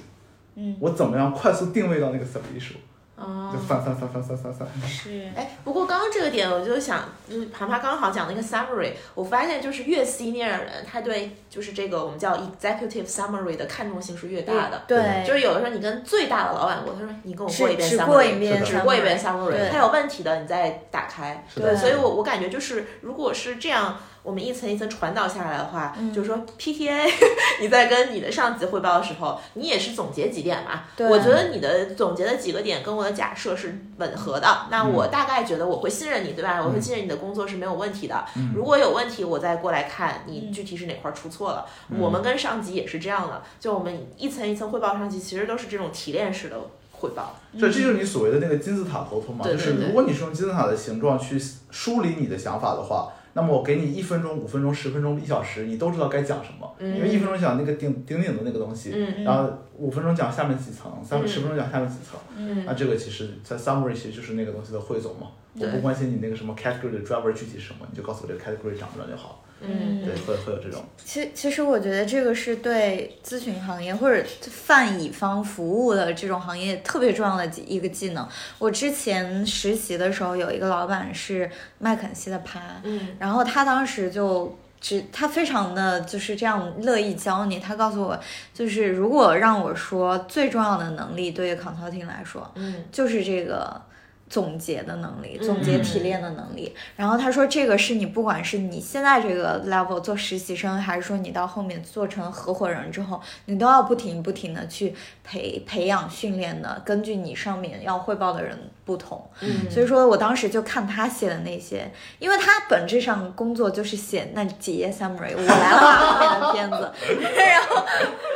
[0.57, 2.75] 嗯，我怎么样快速定位到那个 sub issue，
[3.17, 3.51] 哦。
[3.53, 4.55] 就翻翻翻翻翻翻。
[4.55, 4.89] 翻。
[4.89, 14.83] 是，哎，不过刚刚这个点，我就想，就是盘盘刚好讲那个 summary，我发现就是越 senior 的人，他对就是这个我们叫 executive summary 的看重性是越大的。
[14.87, 19.69] 对，就是有的时候你跟最大的老板过，他说你跟我过一遍 summary，过一遍只过一遍 summary summary，对。
[19.71, 21.45] 他有问题的你再打开。
[21.55, 27.09] 对所以我我感觉就是，如果是这样，我们一层一层传导下来的话，嗯就是说 PTA
[27.61, 30.85] 你在跟你的上级汇报的时候，你也是总结几点嘛。
[30.97, 36.61] 对我觉得你的总结的几个点跟我的假设是吻合的，那我大概觉得我会信任你，对吧？
[36.65, 38.25] 我会信任你的工作是没有问题的。
[38.55, 41.67] 如果有问题，我再过来看你具体是哪块出错了。
[41.99, 46.57] 我们跟上级也是这样的，就我们一层一层汇报上级，其实都是这种提炼式的
[46.93, 47.37] 汇报。
[47.59, 51.39] 所以这就是你所谓的那个金字塔沟通嘛，对就是如果你是用金字塔的形状去
[51.71, 56.75] 梳理你的想法的话，那么我给你一分钟、五分钟、十分钟、一小时，你都知道该讲什么。
[56.81, 62.19] 因为一分钟讲那个顶顶顶的那个东西，嗯然后五分钟讲下面几层，三嗯十分钟讲下面几层。
[62.37, 65.29] 嗯那这个其实在 summary 其实就是那个东西的汇总嘛。
[65.57, 69.44] 我不关心你那个什么 category 的 driver 具体是什么，你就告诉我这个 category 长不长就好。
[69.61, 70.85] 嗯对，会会有这种。
[71.05, 78.29] 其其实我觉得这个是对咨询行业或者泛乙方服务的这种行业特别重要的一个技能。
[78.59, 87.59] 我之前实习的时候，有一个老板是麦肯锡的趴，嗯然后他当时就只他非常的就是这样乐意教你。
[87.59, 88.19] 他告诉我，
[88.53, 93.81] 就是如果让我说最重要的能力对于 consulting 来说，嗯就是这个
[94.29, 96.75] 总结的能力，嗯总结提炼的能力。
[96.97, 109.23] 然后他说，这个是你不管是你现在这个 level 做实习生，还是说你到后面做成合伙人之后，你都要不停不停的去培培养训练的，根据你上面要汇报的人不同。
[109.41, 116.93] 嗯所以说我当时就看他写的那些，因为他本质上工作就是写那几页 summary，我来画后面的片子，
[117.37, 117.87] 然后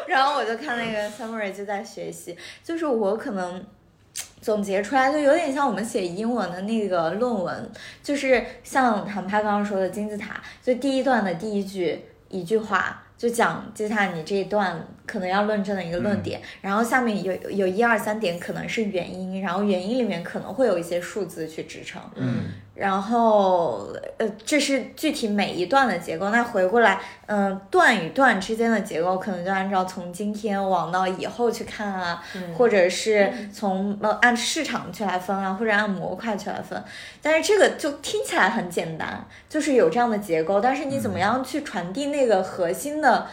[0.07, 3.65] 然后我就看那个 summary 就在学习，就是我可能。
[4.41, 7.71] 总结出来就有点像我们写英文的那个论文，
[8.03, 22.45] 就是像航拍刚刚说的金字塔，就第一段的第一句一句话，就讲接下来你这一段可能要论证的一个论点，然后下面有有一二三点可能是原因，然后原因里面可能会有一些数字去支撑，嗯
[22.79, 23.89] 然后
[24.19, 26.31] 呃这是具体每一段的结构。
[26.31, 36.81] 那回过来，嗯、段与段之间的结构可能就按照从今天往到以后去看啊，嗯或者是从呃按市场去来分啊，或者按模块去来分。
[37.21, 43.27] 但是这个就听起来很简单，就是有这样的结构，但是你怎么样去传递那个核心的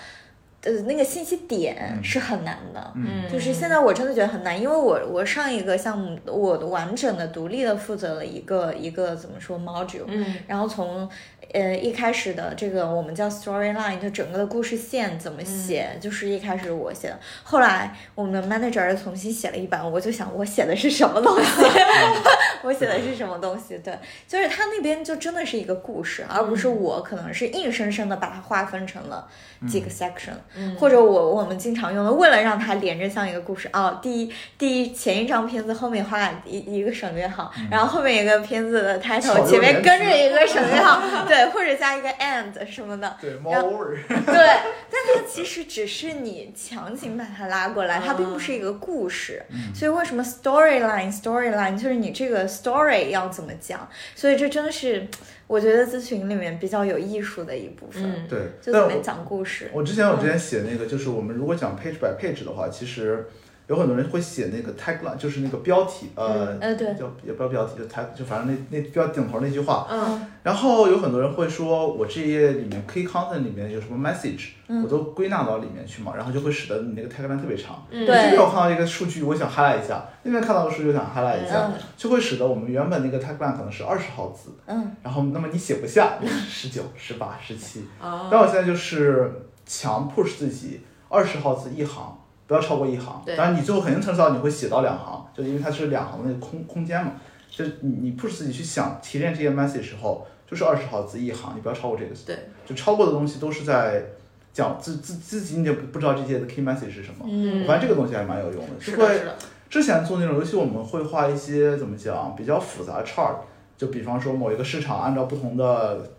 [0.65, 2.91] 呃那个信息点是很难的。
[2.95, 10.35] 嗯，就是现在我真的觉得很难，因为我我上一个项目，我完整的独立的负责了一个一个怎么说 module，嗯。
[10.47, 11.09] 然后从
[11.53, 21.61] 呃一开始的这个我们叫 storyline，就整个的故事线怎么写，就是一开始我写的，后来我们的 manager 重新写了一版，我就想我写的是什么东西，
[22.63, 23.77] 我写的是什么东西？
[23.83, 23.97] 对，
[24.27, 29.27] 就是他那边就真的是一个故事，而不是我可能是硬生生的把它划分成了
[29.67, 43.97] 几个 section，、嗯或者我我们经常用的，为了让它连着像一个故事，哦，第一第一前一张片子后面画一一个省略号，然后后面一个片子的草 title 前面跟着一个省略号， 对，或者加一个 and 什么的，对，猫然后味儿。
[44.07, 44.15] 对，
[44.89, 49.43] 但它其实只是你强行把它拉过来，它并不是一个故事。
[49.73, 53.87] 所以为什么 storyline storyline 就是你这个 story 要怎么讲？
[54.15, 55.07] 所以这真的是
[55.47, 59.69] 我觉得咨询里面比较有艺术的一部分，嗯对，就怎么但我讲故事。
[59.73, 63.27] 我之前我之前写那个，就是我们如果讲 page by page 的话，其实
[63.67, 69.87] 有很多人会写那个 tagline，就是那个标题，呃，呃，对，叫也不叫标题，就 tag，就反正那那标顶头那句话。
[69.89, 70.27] 嗯。
[70.43, 74.83] 然后有很多人会说，我这一页里面 key content 里面有什么 message，、嗯。
[74.83, 77.83] 我都归纳到里面去嘛，然后就会使得你那个 tagline 特别长。
[77.89, 78.05] 嗯。
[78.05, 78.15] 对。
[78.15, 81.73] 这边我看到一个数据，我想 highlight 一下；那边看到个数据，我想 highlight 一下，嗯。
[81.97, 84.95] 就会使得我们原本那个 tagline 可能是二十号字，嗯。
[85.01, 87.87] 然后那么你写不下，十九、十八、十七。
[87.99, 88.27] 哦。
[88.29, 89.31] 但我现在就是
[89.65, 92.15] 强 push 自己，二十号字一行，
[92.47, 93.21] 不要超过一行。
[93.25, 97.13] 对当然你最后肯定测到你会写到两行，就因为它是两行的那个空空间嘛。
[97.49, 102.11] 就是你你 push 自己去想提炼这些 message 时候，就是二十号字一行，你不要超过这个。
[102.25, 104.03] 对，就超过的东西都是在
[104.51, 107.25] 讲自自自己你也不不知道这些的 key message 是什么。
[107.29, 109.35] 嗯我发现这个东西还蛮有用的，是的，就会是的，
[109.69, 113.35] 之前做那种，尤其我们会画一些怎么讲比较复杂的 chart，
[113.77, 116.11] 就比方说某一个市场按照不同的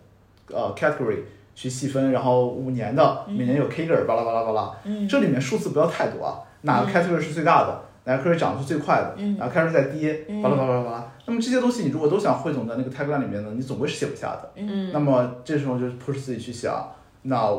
[0.47, 1.19] 呃 category
[1.57, 5.07] 去细分，然后五年的每年有 Kager 巴拉巴拉巴拉，嗯。
[5.07, 9.35] 这里面数字不要太多啊，哪个 category 是最大的，哪个 category 涨得是最快的，嗯。
[9.39, 10.39] 哪个 category 在跌，嗯。
[10.43, 11.11] 巴拉巴拉巴拉。
[11.25, 14.51] 那么这些东西你如果都想汇总在那个 tagline 里面呢，你总归是写不下的。
[14.55, 14.91] 嗯。
[14.93, 16.87] 那么这时候就 push 自己去想，
[17.23, 17.51] 那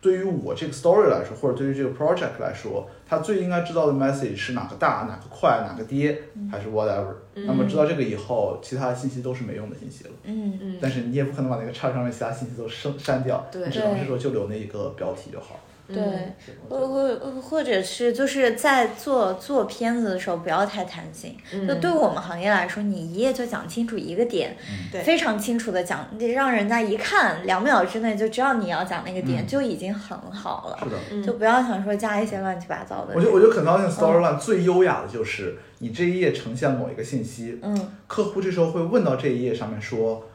[0.00, 7.14] 对于我这个 story 来说，或者对于这个 project 来说，它最应该知道的 message 是哪个大、哪个快、哪个跌，还是 whatever。
[7.34, 10.10] 那么知道这个以后，其他的信息都是没用的信息了。
[10.24, 15.58] 嗯嗯但是你也不可能把那个叉上面其他信息都删删掉，对你只能是说就留那一个标题就好。
[15.88, 16.32] 对。
[16.68, 21.36] 或或或者是就是在做做片子的时候不要太贪心，
[21.66, 24.56] 就对我们行业来说，你一页就讲清楚一个点，
[24.92, 25.02] 对。
[25.02, 29.46] 非常清楚的讲，你让人家一看两秒之内就知道你要讲那个点，嗯。
[29.46, 30.78] 就已经很好了。
[30.84, 30.96] 是的。
[31.12, 31.22] 嗯。
[31.22, 33.14] 就不要想说加一些乱七八糟的。
[33.14, 40.27] 我觉得，我觉得 consulting storyline 最优雅的就是你这一页呈现某一个信息，嗯，客户这时候会问到这一页上面说，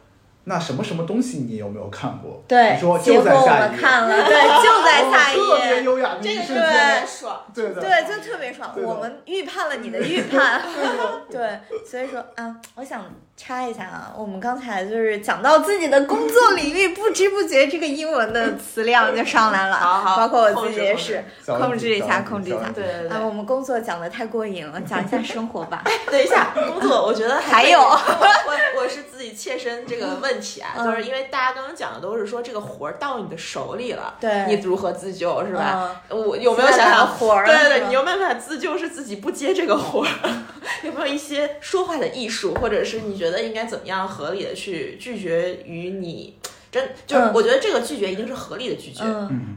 [0.45, 2.43] 那什么什么东西你有没有看过？
[2.47, 5.83] 对你说，结果我就在下一页，们看了，对，就在 下一页特别页。
[5.83, 7.41] 优雅的一这个瞬间，爽。
[7.53, 8.71] 对的，对，就特别爽。
[8.75, 10.61] 我们预判了你的预判，
[11.31, 13.05] 对，所以说啊，我想
[13.37, 25.83] 插一下啊，我们刚才就是讲到自己的工作领域，不知不觉这个英文的词量就上来了，好好包括我自己也是，控制一下，控制一下对对对啊，我们工作讲的太过瘾了，讲一下生活吧。
[26.11, 36.01] 等一下，工作我觉得还有我我是自己切身这个问题啊，嗯就是因为大家刚刚讲的都是说这个活儿到你的手里了，对你如何自救是吧？
[36.09, 40.09] 嗯我有没有想想活儿对对对，你有没有办法自救是自己不接这个活儿？
[40.83, 46.37] 有没有一些说话的艺术，或者是你觉得应该怎么样合理的去拒绝于你？
[46.73, 49.03] 真就是嗯我觉得这个拒绝一定是合理的拒绝，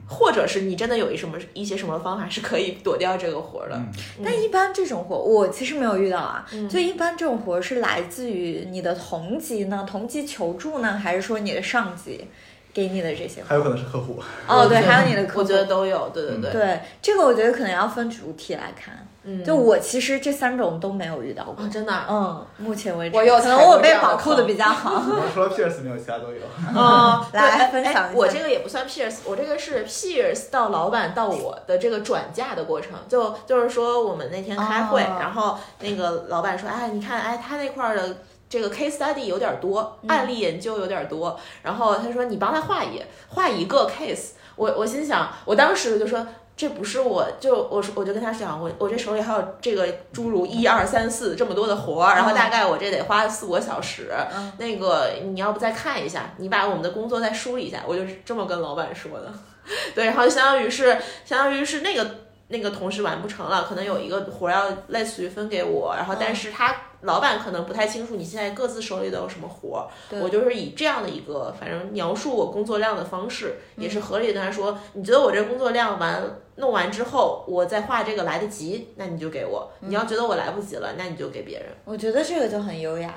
[0.06, 3.76] 或者是你真的有一什么一些什么方法是可以躲掉这个活儿的。
[3.76, 3.88] 嗯，
[4.22, 6.46] 但一般这种活，我其实没有遇到啊。
[6.52, 12.28] 嗯就一般这种活是来自于你的同级呢，同级求助呢，还是说你的上级
[12.74, 13.42] 给你的这些？
[13.42, 15.38] 还有可能是客户，哦，对，还有你的客户。
[15.40, 19.06] 我觉得都有，对对对，对这个，我觉得可能要分主体来看。
[19.26, 21.68] 嗯，就我其实这三种都没有遇到过啊，。
[21.68, 24.92] 真的啊，嗯，目前为止，我有可能我被保护的比较好。
[24.94, 26.40] 我除了 Pierce 没有，其他都有。
[26.74, 32.92] 哦，来分享一下哎我这个也不算 Pierce，我这个是 Pierce 到老板到我的这个转嫁的过程。
[33.08, 38.16] 就就是说，我们那天开会，哦然后那个老板说，哎，你看，哎，他那块儿的。
[38.48, 46.24] 这个 case study 有点多，嗯案例研究有点多，然后他说你帮他画一画一个 case，我我心想，我当时就说
[46.56, 59.30] 这不是我就我说我就跟他讲，我我这手里还有这个诸如一二三四这么多的活儿，然后大概我这得花四五个小时，嗯那个你要不再看一下，你把我们的工作再梳理一下，我就是这么跟老板说的。
[59.94, 62.06] 对，然后相当于是相当于是那个
[62.48, 66.74] 那个同事完不成了，可能有一个活儿要类似于分给我，然后但是他
[67.06, 76.22] 老板可能不太清楚你现在各自手里都有什么活儿，我就是以这样的一个反正描述我工作量的方式，也是合理的跟他说，你觉得我这工作量完
[76.56, 81.68] 弄完之后，我再画这个来得及，那你就给我；你要觉得我来不及了，那你就给别人。
[81.84, 83.14] 我觉得这个就很优雅。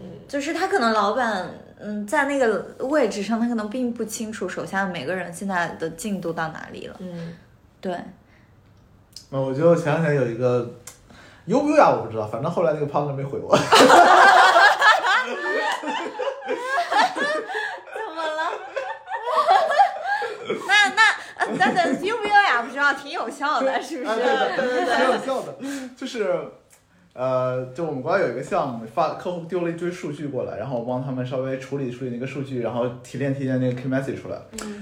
[0.00, 6.96] 嗯，就是他可能老板，嗯，在那个位置上，他可能并不清楚手下每个人现在的进度到哪里了。
[7.00, 7.36] 嗯，
[7.80, 7.92] 对，
[9.30, 10.70] 呃，我就想起来有一个
[11.48, 13.56] 优不优雅我不知道，反正后来那个 partner 没回我。
[13.56, 13.66] 怎
[18.14, 18.50] 么了？
[20.66, 21.02] 那那
[21.36, 24.20] 呃，那那优不优雅不知道，挺有效的，是不啊，是？
[24.20, 24.26] 对
[24.56, 25.54] 对对，挺有效的，
[25.96, 26.38] 就是。
[27.18, 34.38] 呃，就我们国家有一个项目，发客户丢了一堆数据过来，然后我帮他们稍微处理处理那个数据，然后提炼提炼那个 key message 出来。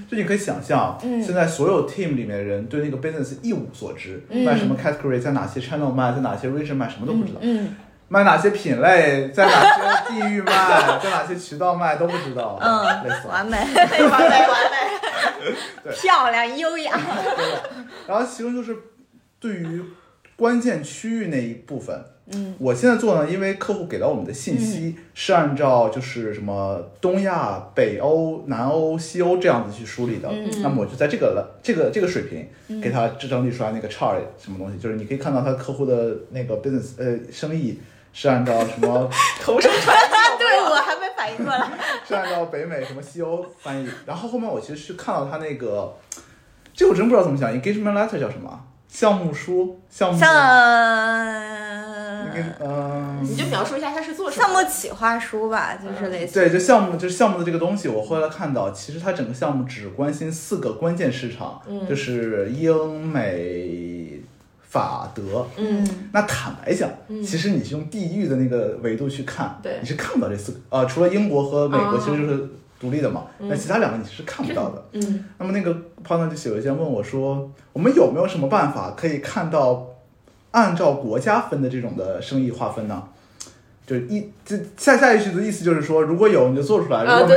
[0.07, 7.39] 就你可以想象，嗯现在所有 team 里面的人对那个 business 一无所知，嗯卖什么 category，在哪些 channel 卖，在哪些 region 卖，什么都不知道。
[7.41, 7.75] 嗯
[8.09, 10.53] 卖哪些品类，在哪些地域卖，
[11.03, 12.59] 在哪些渠道卖都不知道。
[12.61, 13.33] 嗯累死了。
[13.33, 15.91] 完美，完美完美。
[15.91, 16.97] 漂亮，优雅。
[18.07, 18.77] 然后其中就是
[19.39, 19.83] 对于
[20.37, 22.01] 关键区域那一部分，
[22.33, 30.61] 嗯，我现在做呢，因为客户给到我们的信息是按照就是什么东亚、北欧、南欧、西欧这样子去梳理的，嗯。
[30.61, 37.79] 那么我就在这个了这个这个水平给他整理出来那个 chart 什么东西，就是你可以看到他客户的那个 business 呃生意
[38.11, 39.09] 是按照什么
[39.41, 41.69] 头上传译， 对我还没反应过来。
[42.05, 45.93] 是按照北美什么西欧翻译，然后后面我其实是看到他那个，
[46.73, 48.65] 这我真不知道怎么讲，engagement letter 叫什么？
[48.89, 50.33] 项目书，项目，像
[52.59, 54.53] 嗯、你就描述一下他是做什么项。
[54.53, 56.33] 目企划书吧，就是类似。
[56.33, 64.19] 对，就项目就是项目的这个东西，我后来看到，其实它整个项目只关心四个关键市场，嗯就是英美
[64.61, 65.47] 法德。
[65.57, 74.83] 嗯那坦白讲，嗯其实你是用地域的那个维度去看，对你是看不到这四个，呃，除了英国和美国哦其实就是独立的嘛，嗯那其他两个你是看不到的。
[74.93, 75.75] 嗯那么那个
[76.05, 79.87] partner 就写邮件问我说，我们有没有什么办法可以看到
[80.57, 83.03] 按照国家分的这种的生意划分呢？
[83.85, 87.35] 就一这下下一句的意思就是说，如果有你就做出来，如啊果没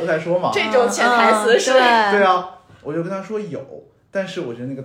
[0.00, 0.50] 有再说嘛。
[0.52, 3.60] 这种潜台词是对啊，我就跟他说有，
[4.10, 4.82] 但是我觉得那个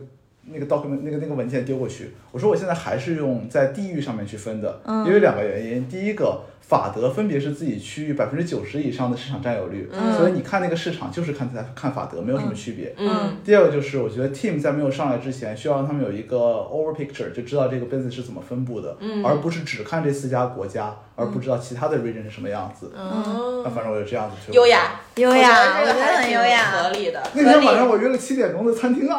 [0.51, 6.41] 那个 document 那个那个文件丢过去，我说我现在还是用在地域上面去分的，嗯因为两个原因，第一个。
[6.67, 12.93] 法德分别是自己区域百分之九十以上的市场占有率，嗯所以你看那个市场就是看在看法德，没有什么区别。
[12.97, 16.35] 嗯第二个就是，我觉得 team 在没有上来之前，需要让他们有一个
[16.69, 22.91] over picture，就知道这个 business 是怎么分布的，嗯而不是只看这四家国家，而不知道其他的 region 是什么样子。
[22.93, 24.51] 嗯那反正我就这样子去。
[24.51, 24.67] 优。
[24.67, 26.71] 雅，优雅，我觉得这个我觉得很优雅。
[26.71, 27.23] 合理的。
[27.33, 29.07] 那天晚上我约了七点钟的餐厅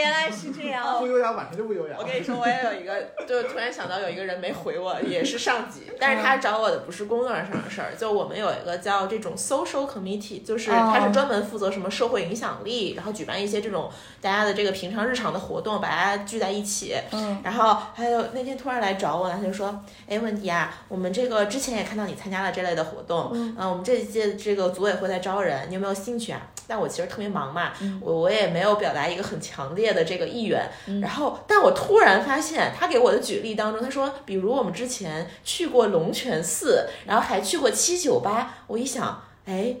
[0.00, 0.98] 原来是这样。
[0.98, 1.96] 不优雅，晚上就不优雅。
[1.98, 13.90] 我跟你说，我也有一个，就突然想到有一个人没回我，也是上级，但是他找我的不是工作上的事儿，就我们有一个叫这种 social committee，就是他是专门负责什么社会影响力，然后举办一些这种
[14.20, 16.94] 大家的这个平常日常的活动，把大家聚在一起。
[17.12, 26.40] 嗯，然后还有那天突然来找我了，他就说，哎，问题啊，我们这个之前也看到你参加了这类的活动，嗯、我们这一届这个组委会在招人，你有没有兴趣啊？
[26.70, 30.70] 但我其实特别忙嘛，我我也没有表达一个很强烈的这个意愿。
[31.02, 39.74] 然后，但我突然发现，他给我的举例当中，他说，比如我们之前去过龙泉寺，然后还去过七九八，我一想，哎。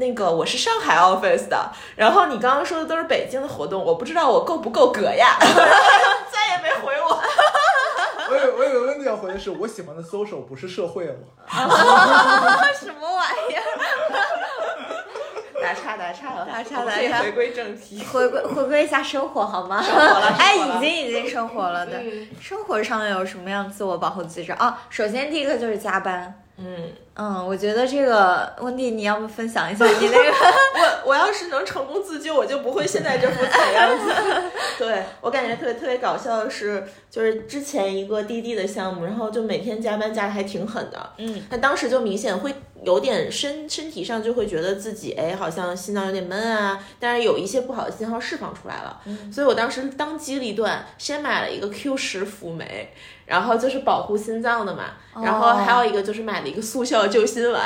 [0.00, 7.20] 那个我是上海 office 的，然后你刚刚说的都是北京的活动，我不知道我够不够格呀， 再也没回我。
[8.30, 11.14] 我有我有个问题要回的是，我喜欢的 social 不是社会哦。
[12.78, 13.67] 什么玩意儿？
[15.78, 18.02] 打岔打岔了，打岔我们可以打岔回归正题。
[18.04, 19.82] 回归回归一下生活好吗？
[19.82, 21.98] 生活了哎，已经已经生活了的。
[22.02, 24.82] 嗯生活上有什么样自我保护机制啊？
[24.90, 26.42] 首先第一个就是加班。
[26.60, 30.32] 嗯，嗯，我觉得这个温蒂，你要不分享一下你那个？
[31.04, 34.12] 我我要是能成功自救，我就不会现在这副惨样子。
[34.76, 41.12] 对我感觉特别特别搞笑的是，就是之前一个滴滴的项目，然后就每天加班加的还挺狠的。
[41.18, 42.52] 嗯，那当时就明显会
[42.82, 49.00] 有点身身体上就会觉得自己哎好像心脏有点闷啊，但是有一些不好的信号释放出来了。
[49.06, 52.92] 嗯所以我当时当机立断，先买了一个 Q 十辅酶。
[53.28, 57.62] 然后就是保护心脏的嘛，然后还有一个就是买了一个速效救心丸，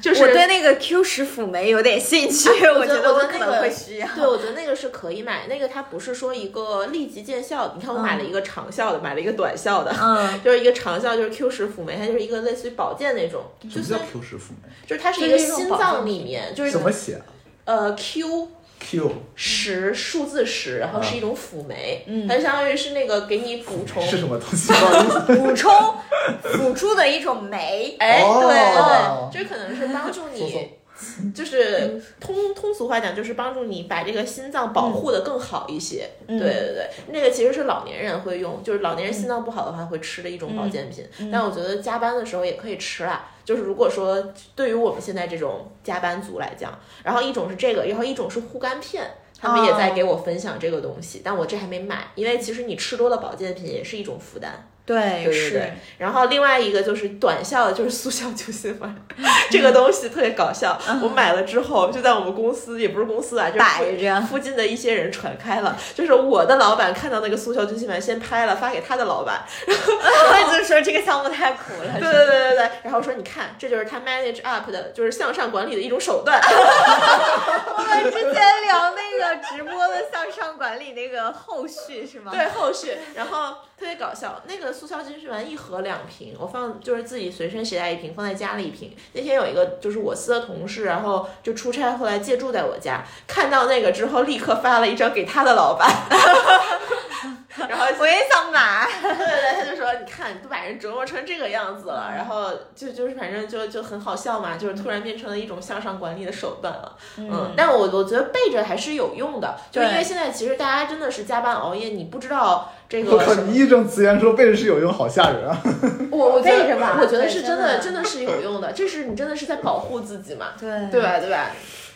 [0.00, 4.08] 就是我对那个 Q 十辅酶有点兴趣，我觉得我可能会需要。
[4.16, 7.74] 对，我觉得那个是可以买，那个它不是说一个立即见效。
[7.76, 14.70] 你看，我买了一个长效的，买了一个短效的，嗯， 就是一个长效，就是 Q 十辅酶，它就是一个类似于保健那种，就是什么叫 Q 十辅酶？
[14.86, 17.20] 就是它是一个心脏里面，就是怎么写
[17.66, 18.48] 呃 Q
[18.80, 24.02] ？Q 十数字十，然后是一种辅酶，嗯它就相当于是那个给你补充。
[24.06, 24.68] 是什么东西？
[24.72, 25.36] 不好意思。
[25.40, 25.94] 补充
[26.42, 27.96] 辅助的一种酶。
[27.98, 30.70] 哎，哦对对，这可能是帮助搜你，
[31.34, 36.08] 就是通通俗话讲，就是帮助你把这个心脏保护的更好一些。
[36.28, 41.04] 嗯对对对，那个其实是老年人会用，就是老年人心脏不好的话会吃的一种保健品。
[41.18, 43.30] 嗯但我觉得加班的时候也可以吃啦。
[43.44, 49.08] 就是如果说对于我们现在这种加班族来讲，然后一种是这个，然后一种是护肝片。
[49.36, 54.70] 他们也在给我分享这个东西，但我这还没买，因为其实你吃多了保健品也是一种负担。
[54.86, 55.72] 对，对对是对。
[55.98, 58.94] 然后另外一个就是短效的，就是速效救心丸，
[59.50, 60.78] 这个东西特别搞笑。
[61.02, 65.76] 我买了之后，就在我们公司，也不是公司啊，就是摆着附近的一些人传开了。
[65.94, 71.98] 就是我的老板看到那个速效救心丸，先拍了发给他的老板， 然后他就说这个项目太苦了。
[71.98, 76.38] 对对对对对，然后说你看，这就是他 manage up 的，就是向上管理的一种手段。
[76.42, 78.32] 我们之前
[78.66, 82.30] 聊那个直播的向上管理那个后续是吗？
[82.32, 88.94] 对，后续，然后特别搞笑，那个速效救心丸一盒两瓶，我放就是自己随身携带一瓶，放在家里一瓶。
[89.12, 95.90] 那天有一个就是我司的同事，然后就出差，后来借住在我家，看到那个之后，立刻发了一张给他的老板，
[97.68, 98.88] 然后我也想买。
[99.02, 106.96] 对对对，他就说你看都把人折磨成这个样子了，然后就就是反正就就很好笑嘛，就是突然变成了一种向上管理的手段了。
[107.16, 115.56] 嗯，但我我觉得备着还是有用的，就是因为现在其实大家真的是加班熬夜，你不知道这我靠，个什么你义正辞严说背着是有用，好吓人啊！
[116.10, 118.72] 我我觉得备着吧我觉得是真的，真的真的是有用的。
[118.72, 121.18] 这是你真的是在保护自己嘛，对对吧？
[121.18, 121.50] 对吧？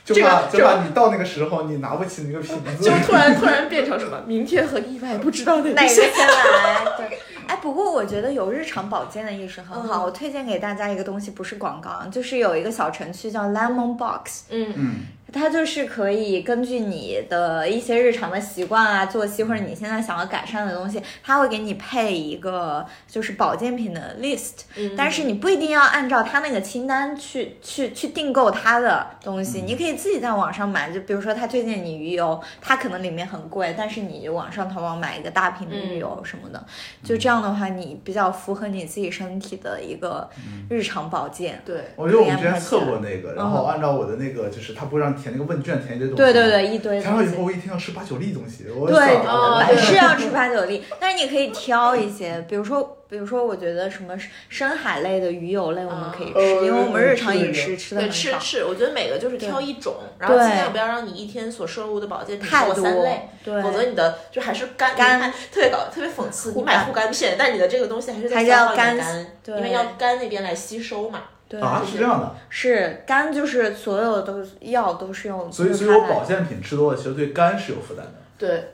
[0.09, 2.91] 就这个怕就怕你到那个时候你拿不起那个瓶子就。
[3.07, 6.05] 突然突然变成什么明天和意外，不知道哪哪个个先。
[6.09, 6.85] 来？
[6.97, 10.03] 对，哎，不过我觉得有日常保健的意识很好。
[10.03, 14.95] 嗯我推荐给大家一个东西，不是广告，啊，就是有一个小程序叫 Lemon Box，嗯嗯，
[15.33, 24.95] 它就是可以根据你的一些日常的习惯啊、作息或者你现在想要改善的东西，它会给你配一个就是保健品的 list，、嗯。
[24.97, 30.91] 但是你不一定要按照它那个清单去去去订购它的东西，你可以自己在网上买。
[30.91, 36.67] 就比如说，它推荐你鱼油，它可能里面很贵，但是你网上淘宝买一个大瓶的鱼油什么的，
[37.05, 40.29] 就这样的话，你比较符合你自己身体的一个
[40.71, 41.61] 日常保健。
[41.65, 46.23] 对，我觉得我们之前测过那个，然后按照我的那个，就是它不会让填那个问卷，填一堆东西。
[46.23, 46.49] 对对。
[46.49, 54.15] 对，一堆填完以后，我一听要吃八九粒东西，我对，想哦对 是要吃八九粒，但是你可以挑一些，比如说，比如说，我觉得什么
[54.49, 71.25] 深海类的鱼油类我们可以吃，哦因为我们日常饮食吃的对，很少，吃吃，我觉得每个就是挑一种，然后尽量不要让你一天所摄入的保健品超过三类，，对，否则你的就还是肝肝特别搞特别讽刺，你买护肝片，但你的这个东西还是在消耗你的要肝因为要肝那边来吸收嘛。
[71.49, 78.13] 对啊，是这样的，是肝就是所有都是药都是用，所以所以我保健品吃多了，其实对肝是有负担的。
[78.37, 78.73] 对，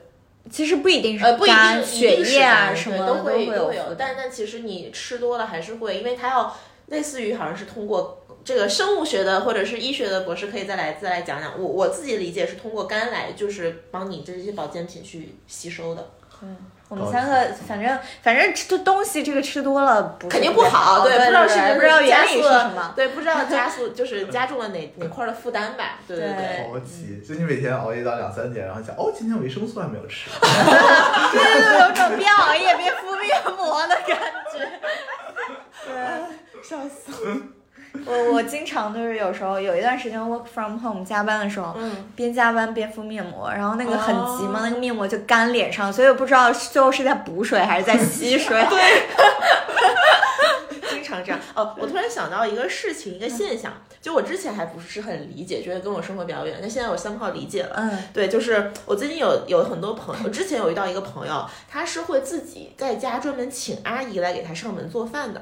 [0.49, 6.55] 其实不一定是呃，不一定、是血液啊什么都会都会有但但其实你吃多了还是会，因为它要
[6.87, 8.21] 类似于好像是通过。
[8.43, 16.07] 这个生物学的或者是医学的博士可以再来再来讲讲，我我自己理解是通过肝来，就是帮你这些保健品去吸收的。
[16.87, 26.69] 我们三个反正反正吃的东西这个吃多了不肯定不好，对，不知道是不知道原理是加速了什么，对，不知道加速 就是加重了哪哪块儿的负担吧，对对对对。
[26.69, 30.29] 好奇，就你每天熬夜到两三点，然后想，哦，今天维生素还没有吃。
[30.29, 30.39] 对
[31.41, 34.17] 对对，有种边熬夜边敷面膜的感
[34.53, 34.59] 觉。
[35.85, 37.11] 对，笑死。
[38.05, 48.55] 我我经常就是有时候有一段时间 work from home 加班的时候，嗯，边加班边敷面膜，然后那个很急嘛，哦那个面膜就干脸上，所以我不知道最后是在补水还是在吸水。
[48.69, 48.81] 对，
[50.89, 51.39] 经常这样。
[51.53, 57.75] 哦，我突然想到一个事情，一个现象，就我之前还不是很理解，觉得跟我生活比较远，但现在我三号理解了。
[57.77, 65.41] 嗯对，就是我最近有有很多朋友，我之前有遇到一个朋友，他是会自己在家专门请阿姨来给他上门做饭的。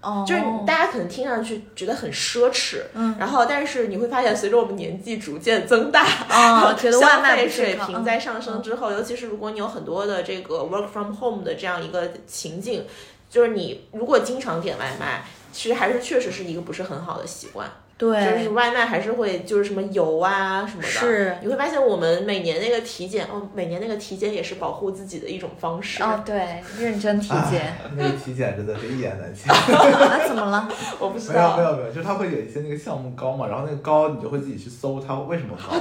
[0.00, 12.86] 哦，就是大家可能听上去觉得很奢侈，嗯，然后但是你会发现，随着我们年纪逐渐增大，哦，觉得外消卖费水平在上升之后，尤其是如果你有很多的这个 work from home 的这样一个情境，
[13.28, 17.68] 就是你如果经常点外卖，其实还是确实是一个不是很好的习惯，
[17.98, 26.00] 就是，外卖还是会就是什么油啊什么的，是你会发现我们每年那个体检，哦，每年那个体检也是保护自己的一种方式。
[26.02, 29.50] 哦，对，认真体检哎那个体检真的是一言难尽。
[29.50, 30.20] 啊？
[30.28, 30.68] 怎么了？
[31.00, 35.74] 我不知没有没，有没有，就是它会有一些那个项目高嘛，然后那个高你就会自己去搜它为什么高，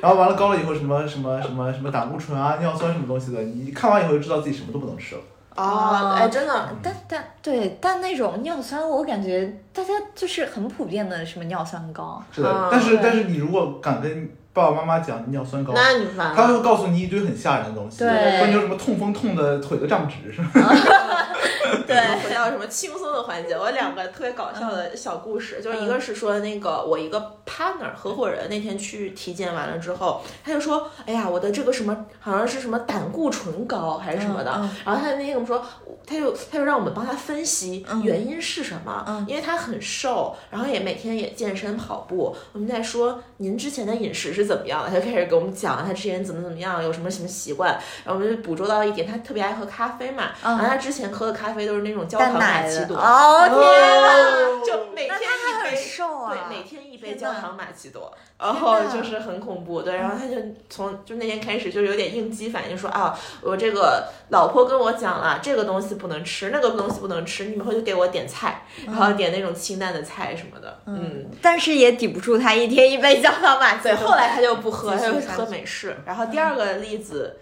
[0.00, 5.20] 然后完了高了以后什么什么什么什么胆固醇啊、尿酸什么东西的，你看完以后就知道自己什么都不能吃了。
[5.60, 12.22] 哦，哎，真的，但但对，但那种尿酸，我感觉大家就是很普遍的什么尿酸高。
[12.32, 16.34] 是的，啊但是对但是你如果敢跟爸爸妈妈讲尿酸高，那你烦了。
[16.34, 18.38] 他会告诉你一堆很吓人的东西，对。
[18.38, 20.50] 说你有什么痛风痛的腿都站不直，是吧？
[21.86, 21.96] 对。
[22.20, 35.64] 回到什么轻松的环节，我有两个特别搞笑的小故事，就是一个是说那个我一个 partner 合伙人那天去体检完了之后，他就说，哎呀，我的这个什么好像是什么胆固醇高还是什么的，嗯然后他那天跟我们说，
[36.06, 38.02] 他就他就让我们帮他分析嗯。
[38.02, 39.24] 原因是什么，嗯。
[39.28, 47.70] 因为他很瘦，然后也每天也健身跑步，我们在说您之前的饮食是怎么样了，他就开始给我们讲他之前怎么怎么样，有什么什么习惯，
[48.04, 53.58] 然后我们就捕捉到一点，他特别爱喝咖啡嘛，嗯然后他之前喝的咖啡都是那种焦糖玛奇朵，哦天
[54.02, 54.66] 哪！
[54.66, 55.80] 就每天那他很一杯。
[55.80, 56.32] 瘦啊！
[56.34, 60.34] 对，每天一杯焦糖玛奇朵，然后就是很恐怖，对，然后他就
[60.68, 74.08] 从就那天开始就有点应激反应，说啊，我这个老婆跟我讲了，这个东西不能吃，那个东西不能吃，你们回去给我点菜，然后点那种清淡的菜什么的，嗯，但是也抵不住他一天一杯焦糖玛奇，朵。
[74.08, 77.36] 后来他就不喝，他就喝美式，然后第二个例子，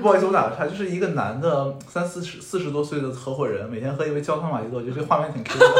[0.00, 5.66] 不好意思，我打个岔，就是一个男的三四十四十多岁的合伙人，每天喝一杯焦糖玛奇朵，我觉得这画面挺 Q 的。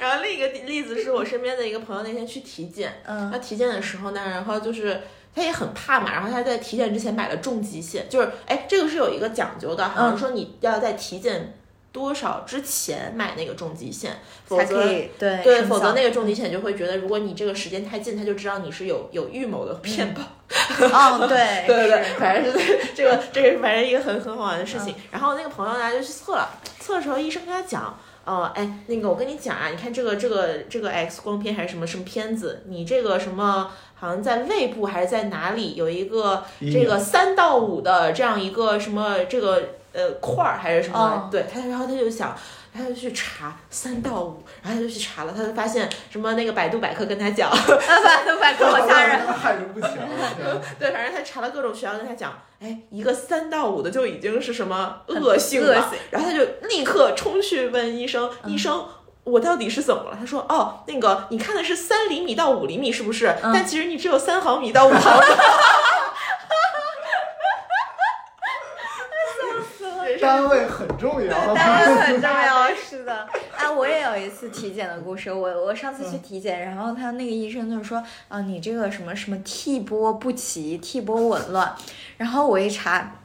[0.00, 5.00] 然后另一个例子是我身边的一个朋友那天去体检，嗯他体检的时候呢，然后就是
[5.34, 11.54] 他也很怕嘛，然后他在体检之前买了重疾险，就是哎，这个是有一个讲究的，好像说你要在体检
[11.92, 20.22] 多少之前买那个重疾险，否才则可以对对，否则那个重疾险就会觉得，如果你这个时间太近，他就知道你是有有预谋的骗保。
[20.52, 24.94] 哦，对 对对对，反正是这个这个反正一个很很好玩的事情。
[25.10, 26.48] 然后那个朋友呢就去测了，
[26.80, 27.96] 测的时候医生跟他讲。
[28.24, 40.98] 哦，哎，那个我跟你讲啊，你看这个这个这个 X 光片还是什么什么片子，你这个什么好像在胃部还是在哪里有一个这个三到五的这样一个什么这个呃块儿还是什么？
[40.98, 42.36] 哦对他，然后他就想，
[42.72, 49.26] 他就去查三到五，然后他就去查了，他就发现什么那个百度百科跟他讲， 百度百科好吓人。
[49.26, 50.08] 害人不浅啊！
[50.36, 58.84] 天啊 对，反正他查了各种学校跟他讲，哎，一个三到五的就已经是什么恶性了，恶性然后他就立刻冲去问医生，医生。
[59.24, 60.16] 我到底是怎么了？
[60.18, 63.32] 他说：“哦，那个你看的是三厘米到五厘米，是不是？
[63.40, 65.26] 但其实你只有三毫米到五毫米。
[70.22, 71.54] 单位很重要。
[71.54, 73.28] 单位很重要， 是的。
[73.56, 75.32] 哎，我也有一次体检的故事。
[75.32, 81.74] 我我上次去体检，然后他那个医生就说啊，你这个什么什么 T 波不齐，，T 波紊乱。
[82.16, 83.16] 然后我一查。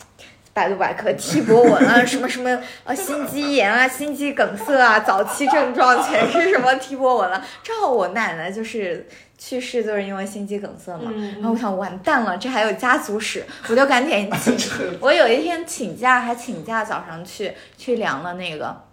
[0.57, 2.49] 百度百科，替波文啊， 什么什么
[2.83, 7.45] 呃，心肌炎啊，心肌梗塞啊，早期症状全是什么替波文了。
[7.61, 11.13] 正好我奶奶就是去世，就是因为心肌梗塞嘛。
[11.35, 14.57] 然后我想完蛋了，这还有家族史，我就赶紧请。
[14.99, 18.86] 我有一天请假，还请假早上去去量了那个。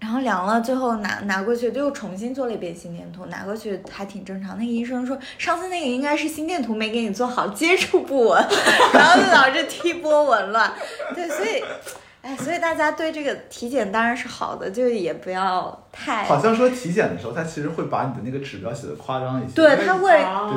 [0.00, 4.56] 然后量了，最后拿拿过去，又重新做了一遍心电图，拿过去还挺正常。
[4.56, 8.46] 那个医生说，上次那个应该是心电图没给你做好，接触不稳，
[8.94, 10.72] 然后就导致踢波紊乱。
[11.14, 11.62] 对，所以，
[12.22, 16.24] 哎，所以大家对这个体检当然是好的，就也不要太。
[16.24, 19.52] 好像说体检的时候，他其实会把你的那个指标写的夸张一些。
[19.54, 20.10] 对，他会，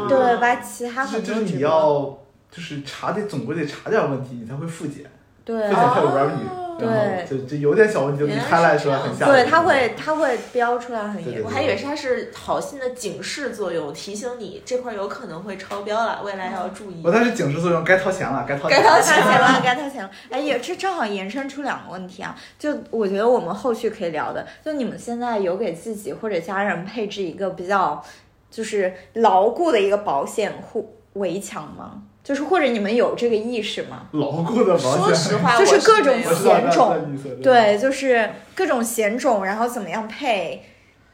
[0.08, 1.34] 对，把其他很多。
[1.34, 2.18] 就是你要，
[2.52, 5.04] 就是查得总归得查点问题，你才会复检。
[5.52, 6.62] 对，复检才有 revenue。
[6.80, 9.36] 对，就就有点小问题，你开来说很吓人。
[9.36, 11.44] 对，它会它会标出来很严。
[11.44, 17.04] 我还以为是它是好心的警示作用，提醒你这块有可能会超标了，未来要注意。
[17.06, 20.10] 我它是警示作用，该掏钱了，该掏该掏钱了，该掏钱了。
[20.32, 28.04] 哎，也这正好延伸出两个问题啊，就我觉得我们后续可以聊的，就你们现在有给自己或者家人配置一个比较
[28.50, 32.02] 就是牢固的一个保险护围墙吗？
[32.24, 34.04] 就是或者你们有这个意识吗？
[34.12, 40.64] 牢固的保险，说实话，就是各种险种，对，就是各种险种，然后怎么样配？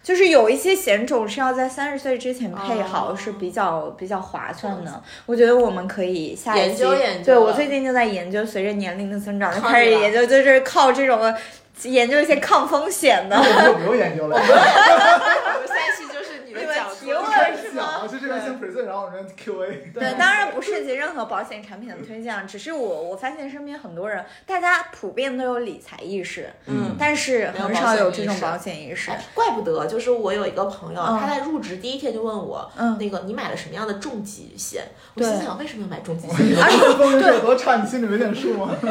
[0.03, 5.03] 就是有一些险种是要在三十岁之前配好，是比较比较划算的。
[5.25, 6.83] 我觉得我们可以下一期，
[7.25, 11.33] 对我最近就在研究，随着年龄的增长，就开始研究，就是靠这种
[11.83, 13.35] 研究一些抗风险的。
[13.37, 14.39] 我不用研究了。
[16.57, 18.07] 提问是吗？
[18.07, 19.91] 就这边先 present，然后我们 Q A。
[19.93, 29.11] 对，当然不涉及任何保险产品的推荐，只是我我发现身边很多人，大家普遍都有理财意识，嗯，但是很少有这种保险意识。
[29.33, 34.83] 怪不得，就是我有一个朋友，他在入职第一天就问我，嗯，那个你买了什么样的重疾险？
[35.15, 36.37] 我心想为什么要买重疾险？
[36.61, 38.69] 而 且风险有多差，你心里没点数吗？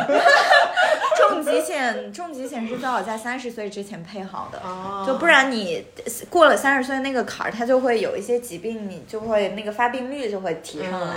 [1.19, 4.61] 重疾险，重疾险是最好在三十岁之前配好的，
[5.07, 5.85] 就不然你
[6.29, 11.15] 过了三十岁那个坎儿，它就会有一些疾病，你就会那个发病率就会提上来，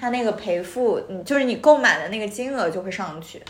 [0.00, 3.42] 它那个赔付，你就是你购买的那个金额就会上去。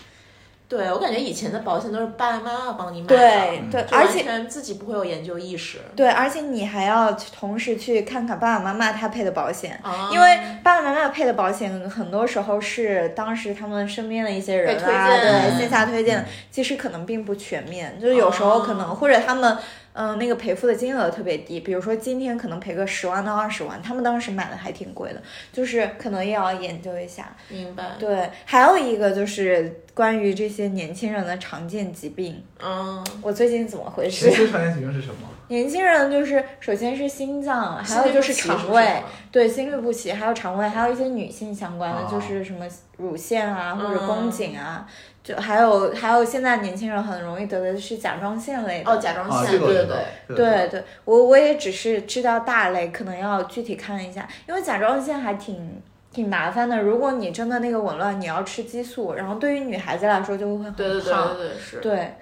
[0.68, 5.76] 对，我感觉以前的保险都是爸爸妈妈帮你买的，对对，而且自己不会有研究意识。
[5.94, 9.78] 对，而且你还要同时去看看爸爸妈妈他配的保险，
[10.10, 19.58] 因为爸爸妈妈配的保险很多时候是当时他们身边的一些人啊，对线下推荐，其实可能并不全面，就是有时候可能或者他们。
[19.94, 25.22] 嗯，那个赔付的金额特别低，比如说今天可能赔个十万到二十万，他们当时买的还挺贵的，
[25.52, 27.36] 就是可能也要研究一下。
[27.48, 27.96] 明白。
[27.98, 32.42] 对，还有一个就是关于这些年轻人的常见疾病。
[32.62, 33.04] 嗯。
[33.20, 34.30] 我最近怎么回事？
[34.50, 35.28] 常见疾病是什么？
[35.48, 42.66] 年轻人就是首先是心脏，还有就是肠胃，对，心律不齐，还有肠胃，还有一些女性相关的，就是什么
[42.96, 44.86] 乳腺啊或者宫颈啊。
[45.22, 49.86] 就还有还有，现在年轻人很容易得的是甲状腺类的哦，甲状腺，对对
[50.26, 55.80] 对，对对，我我也只是知道大类，可能要具体看一下，因为甲状腺还挺
[56.12, 56.80] 挺麻烦的。
[56.80, 62.14] 如果你真的那个紊乱，你要吃激素，然后对于女孩子来说就会很对对对对对是，对。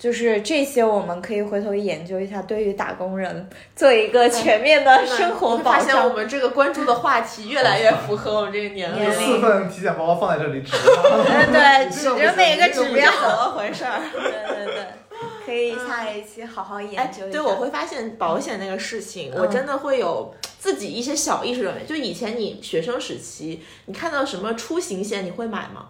[0.00, 5.82] 就是这些，我们可以回头研究一下，对于打工人做一个全面的生活保障。
[5.82, 9.12] 发现我们这个关注的话题越来越符合我们这个年龄。
[9.12, 10.72] 四份体检报告放在这里指。
[11.52, 13.12] 对，指着每个指标。
[13.12, 14.00] 怎么回事儿？
[14.10, 14.86] 对对对，
[15.44, 17.38] 可以下一期好好研究一下。
[17.38, 25.86] 对，我会发现保险那个事情，我真的会有自己一些小意识认为，就以前你学生时期，你看到什么出行险，你会买吗？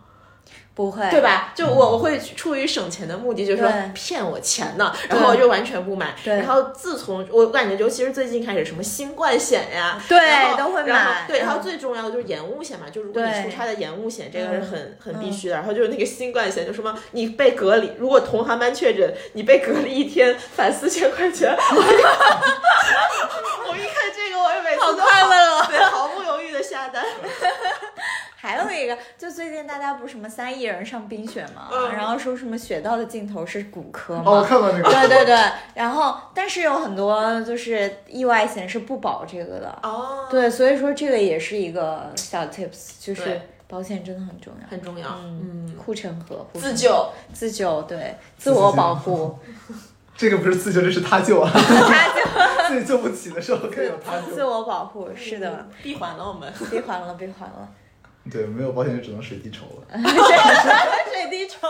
[0.73, 1.53] 不会，对吧？
[1.55, 6.15] 就我我会出于省钱的目的，就是说骗我钱呢，然后我就完全不买。
[6.25, 11.27] 然后自从我感觉，尤其是最近开始，什么新冠险呀，对，都会买。
[11.27, 15.57] 对，然后最重要的就是延误险嘛，就如果你出差的延误险，这个是很很必须的。
[15.57, 21.55] 然后就是那个新冠险，就什么你被隔离，如果同航班确诊，你被隔离一天，返四千块钱。
[23.69, 27.05] 我一看这个，我也每次好快乐，对，毫不犹豫的下单。
[28.43, 35.39] 还有一个，就最近大家不是什么三亿人上冰雪嘛，然后说什么雪道的尽头是骨科嘛，哦，看到那个，对对对，
[35.75, 49.39] 然后但是有很多就是意外险是不保这个的，哦，对，所以说这个也是一个小 tips，就是保险真的很重要，很重要，嗯，护城河，自救，自救，对，自我保护，
[50.21, 51.61] 这个不是自救，这是他救啊，他
[52.13, 52.21] 救，
[52.69, 57.67] 自己救不起的时候可以有他救，自我保护，是的，闭环了我们，闭环了，闭环了。
[58.31, 59.99] 对，没有保险就只能水滴筹了。
[61.11, 61.67] 水滴筹，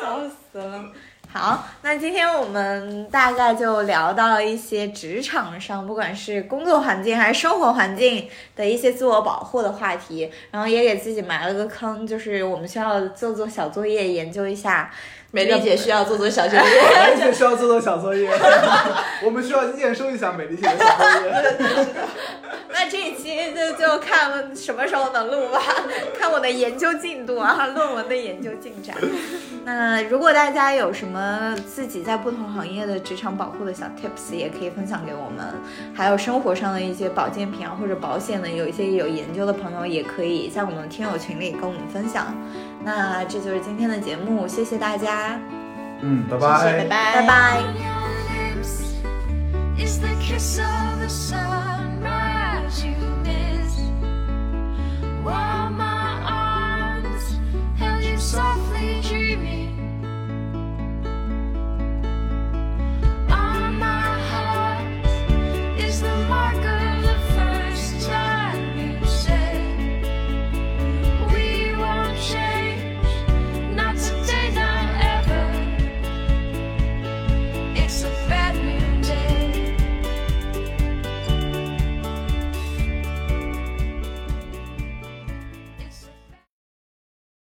[0.00, 0.86] 笑死了。
[1.30, 14.90] 好，那今天我们大概就聊到一些职场上，不管是工作环境还是生活环境的一些自我保护的话题，然后也给自己埋了个坑，就是我们需要做做小作业，研究一下。
[15.34, 18.30] 美丽姐需要做做小作业，美丽姐需要做做小作业，
[19.24, 21.86] 我们需要验收一下美丽姐的小作业。
[22.74, 25.60] 那这一期就就看什么时候能录吧，
[26.18, 28.94] 看我的研究进度啊，论文的研究进展。
[29.64, 35.46] 那如果大家有什么自己在不同行业的职场保护的小 tips，也可以分享给我们。
[35.94, 42.34] 还有生活上的一些保健品啊，或者保险的，有一些有研究的朋友也可以在我们听友群里跟我们分享。
[42.84, 45.38] 那这就是今天的节目，谢谢大家。
[46.00, 47.62] 嗯，拜拜，拜拜，拜拜。
[55.24, 57.38] While my arms
[58.04, 58.81] you softly